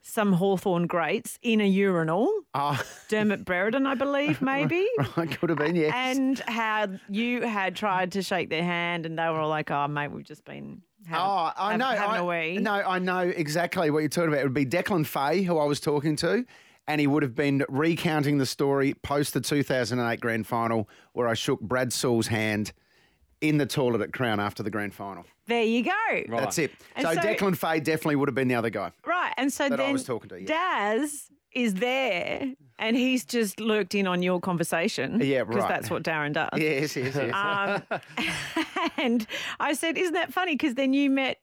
some 0.00 0.32
Hawthorn 0.34 0.86
greats 0.86 1.40
in 1.42 1.60
a 1.60 1.66
urinal. 1.66 2.32
Oh, 2.54 2.80
Dermott 3.08 3.44
Brereton, 3.44 3.84
I 3.84 3.96
believe, 3.96 4.40
maybe. 4.54 4.86
I 5.16 5.26
could 5.26 5.48
have 5.50 5.58
been, 5.58 5.74
yes. 5.74 5.92
And 5.92 6.38
how 6.46 6.86
you 7.08 7.42
had 7.42 7.74
tried 7.74 8.12
to 8.12 8.22
shake 8.22 8.48
their 8.48 8.62
hand, 8.62 9.06
and 9.06 9.18
they 9.18 9.24
were 9.24 9.40
all 9.40 9.48
like, 9.48 9.72
"Oh, 9.72 9.88
mate, 9.88 10.12
we've 10.12 10.24
just 10.24 10.44
been 10.44 10.82
having, 11.10 11.26
Oh, 11.26 11.50
I 11.56 11.70
hav- 11.72 11.78
know. 11.78 11.84
having 11.86 12.00
I, 12.10 12.18
a 12.18 12.24
wee." 12.54 12.58
No, 12.58 12.72
I 12.72 12.98
know 12.98 13.20
exactly 13.20 13.90
what 13.90 13.98
you're 14.00 14.08
talking 14.08 14.28
about. 14.28 14.40
It 14.40 14.44
would 14.44 14.54
be 14.54 14.64
Declan 14.66 15.06
Fay, 15.06 15.42
who 15.42 15.58
I 15.58 15.64
was 15.64 15.80
talking 15.80 16.16
to, 16.16 16.44
and 16.88 17.00
he 17.00 17.06
would 17.06 17.22
have 17.22 17.34
been 17.34 17.64
recounting 17.68 18.38
the 18.38 18.46
story 18.46 18.94
post 18.94 19.34
the 19.34 19.40
2008 19.40 20.20
grand 20.20 20.46
final 20.46 20.88
where 21.12 21.28
I 21.28 21.34
shook 21.34 21.60
Brad 21.60 21.92
Sewell's 21.92 22.28
hand 22.28 22.72
in 23.40 23.58
the 23.58 23.66
toilet 23.66 24.00
at 24.02 24.12
Crown 24.12 24.38
after 24.40 24.62
the 24.62 24.70
grand 24.70 24.94
final. 24.94 25.24
There 25.46 25.62
you 25.62 25.82
go. 25.84 26.22
That's 26.28 26.58
it. 26.58 26.72
So, 27.00 27.14
so- 27.14 27.20
Declan 27.20 27.56
Fay 27.56 27.80
definitely 27.80 28.16
would 28.16 28.28
have 28.28 28.34
been 28.34 28.48
the 28.48 28.54
other 28.54 28.70
guy. 28.70 28.92
Right, 29.06 29.32
and 29.36 29.52
so 29.52 29.68
That 29.68 29.80
I 29.80 29.84
then 29.84 29.92
was 29.94 30.04
talking 30.04 30.28
to, 30.30 30.40
yeah. 30.40 30.46
Daz 30.46 31.30
is 31.52 31.74
there, 31.74 32.54
and 32.78 32.96
he's 32.96 33.24
just 33.24 33.58
lurked 33.60 33.94
in 33.94 34.06
on 34.06 34.22
your 34.22 34.40
conversation. 34.40 35.20
Yeah, 35.20 35.38
right. 35.38 35.48
Because 35.48 35.68
that's 35.68 35.90
what 35.90 36.02
Darren 36.02 36.32
does. 36.32 36.48
Yes, 36.56 36.96
yes, 36.96 37.14
yes. 37.16 37.34
Um, 37.34 37.82
and 38.96 39.26
I 39.58 39.72
said, 39.74 39.98
"Isn't 39.98 40.14
that 40.14 40.32
funny?" 40.32 40.54
Because 40.54 40.74
then 40.74 40.92
you 40.92 41.10
met 41.10 41.38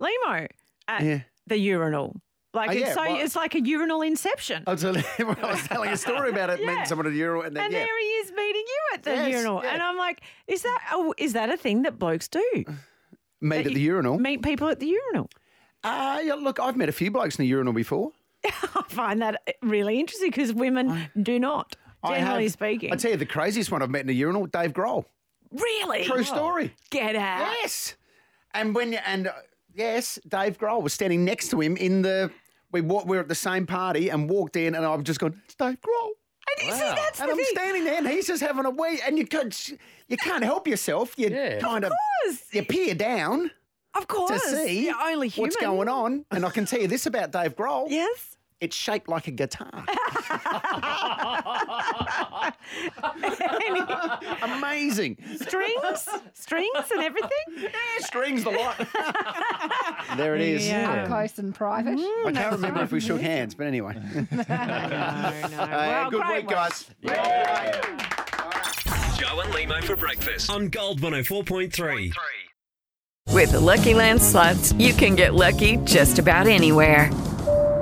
Lehmo 0.00 0.48
at 0.88 1.02
Yeah. 1.02 1.20
the 1.46 1.58
urinal. 1.58 2.20
Like 2.54 2.70
Oh, 2.70 2.72
it's 2.72 2.94
so 2.94 3.02
well- 3.02 3.20
it's 3.20 3.36
like 3.36 3.54
a 3.54 3.60
urinal 3.60 4.00
inception. 4.02 4.64
I 4.66 4.72
was, 4.72 4.80
telling- 4.80 5.04
I 5.18 5.22
was 5.24 5.62
telling 5.68 5.90
a 5.90 5.96
story 5.96 6.30
about 6.30 6.48
it, 6.48 6.60
Yeah. 6.60 6.66
meeting 6.68 6.86
someone 6.86 7.06
at 7.06 7.10
the 7.12 7.18
urinal, 7.18 7.42
and 7.42 7.54
then 7.54 7.64
and 7.64 7.72
yeah, 7.72 7.80
there 7.80 7.98
he 8.00 8.06
is 8.06 8.30
meeting 8.32 8.64
you 8.66 8.80
at 8.94 9.02
the 9.02 9.10
Yes, 9.10 9.30
urinal, 9.32 9.60
yeah. 9.62 9.70
and 9.74 9.82
I'm 9.82 9.98
like, 9.98 10.22
is 10.46 10.62
that 10.62 10.78
oh, 10.92 11.12
is 11.18 11.34
that 11.34 11.50
a 11.50 11.56
thing 11.56 11.82
that 11.82 11.98
blokes 11.98 12.28
do? 12.28 12.64
meet 13.42 13.66
at 13.66 13.74
the 13.74 13.80
urinal. 13.80 14.18
Meet 14.18 14.42
people 14.42 14.68
at 14.68 14.80
the 14.80 14.86
urinal. 14.86 15.28
Uh, 15.84 16.20
yeah, 16.24 16.34
look, 16.34 16.58
I've 16.58 16.76
met 16.76 16.88
a 16.88 16.92
few 16.92 17.10
blokes 17.10 17.38
in 17.38 17.42
the 17.44 17.48
urinal 17.48 17.72
before. 17.74 18.10
I 18.74 18.82
find 18.88 19.22
that 19.22 19.40
really 19.62 19.98
interesting 20.00 20.30
because 20.30 20.52
women 20.52 21.08
do 21.20 21.38
not, 21.38 21.76
I 22.02 22.18
generally 22.18 22.44
have- 22.44 22.52
speaking. 22.52 22.92
I 22.92 22.96
tell 22.96 23.10
you, 23.12 23.16
the 23.16 23.26
craziest 23.26 23.70
one 23.70 23.82
I've 23.82 23.90
met 23.90 24.02
in 24.02 24.08
a 24.10 24.12
urinal, 24.12 24.46
Dave 24.46 24.72
Grohl. 24.72 25.04
really? 25.50 26.04
True 26.04 26.24
story. 26.24 26.74
Get 26.90 27.16
out. 27.16 27.40
Yes. 27.62 27.96
And 28.54 28.74
when 28.74 28.92
you, 28.92 28.98
and 29.06 29.28
uh, 29.28 29.32
yes, 29.74 30.18
Dave 30.28 30.58
Grohl 30.58 30.82
was 30.82 30.92
standing 30.92 31.24
next 31.24 31.50
to 31.50 31.60
him 31.60 31.76
in 31.76 32.02
the. 32.02 32.30
We 32.72 32.80
wa- 32.80 33.04
we 33.06 33.16
were 33.16 33.22
at 33.22 33.28
the 33.28 33.34
same 33.34 33.64
party 33.66 34.08
and 34.10 34.28
walked 34.28 34.56
in, 34.56 34.74
and 34.74 34.84
I've 34.84 35.04
just 35.04 35.20
gone, 35.20 35.40
it's 35.44 35.54
Dave 35.54 35.78
Grohl. 35.80 36.10
And 36.58 36.66
you 36.68 36.72
see, 36.74 36.80
that's 36.80 37.20
and 37.20 37.28
the 37.28 37.32
I'm 37.32 37.36
thing. 37.36 37.46
standing 37.50 37.84
there, 37.84 37.98
and 37.98 38.08
he's 38.08 38.26
just 38.26 38.42
having 38.42 38.64
a 38.66 38.70
wee, 38.70 39.00
and 39.06 39.16
you 39.18 39.26
can't, 39.26 39.68
you 40.08 40.16
can't 40.16 40.42
help 40.44 40.66
yourself. 40.66 41.14
You 41.16 41.28
Yeah. 41.28 41.58
kind 41.60 41.84
of, 41.84 41.92
course. 42.24 42.42
you 42.52 42.64
peer 42.64 42.94
down 42.94 43.50
Of 43.94 44.08
course. 44.08 44.42
to 44.42 44.56
see 44.64 44.86
You're 44.86 45.00
only 45.00 45.28
human. 45.28 45.48
what's 45.48 45.56
going 45.56 45.88
on. 45.88 46.24
And 46.30 46.44
I 46.44 46.50
can 46.50 46.66
tell 46.66 46.80
you 46.80 46.88
this 46.88 47.06
about 47.06 47.30
Dave 47.30 47.54
Grohl. 47.56 47.86
Yes. 47.90 48.35
It's 48.60 48.74
shaped 48.74 49.08
like 49.08 49.28
a 49.28 49.32
guitar. 49.32 49.70
Amazing. 54.42 55.16
Strings, 55.40 56.08
strings, 56.32 56.90
and 56.90 57.02
everything. 57.02 57.30
Yeah, 57.58 57.68
strings 58.00 58.44
the 58.44 58.50
lot. 58.50 58.76
there 60.16 60.34
it 60.36 60.42
is. 60.42 60.66
Yeah. 60.66 61.02
Up 61.02 61.08
close 61.08 61.38
and 61.38 61.54
private. 61.54 61.98
I 61.98 62.32
can't 62.32 62.52
remember 62.52 62.82
if 62.82 62.92
we 62.92 63.00
shook 63.00 63.20
hands, 63.20 63.54
but 63.54 63.66
anyway. 63.66 63.94
no, 64.14 64.26
no. 64.30 64.44
Uh, 64.48 65.32
Well, 65.68 66.10
good 66.10 66.22
great 66.22 66.36
week, 66.44 66.48
guys. 66.48 66.84
Jo 69.18 69.40
and 69.40 69.52
Lehmo 69.52 69.82
for 69.84 69.96
breakfast 69.96 70.50
on 70.50 70.68
Gold 70.68 71.00
104.3. 71.00 72.12
With 73.32 73.52
the 73.52 73.60
Lucky 73.60 73.94
Land 73.94 74.22
slots, 74.22 74.72
you 74.74 74.92
can 74.94 75.14
get 75.14 75.34
lucky 75.34 75.76
just 75.84 76.18
about 76.18 76.46
anywhere. 76.46 77.10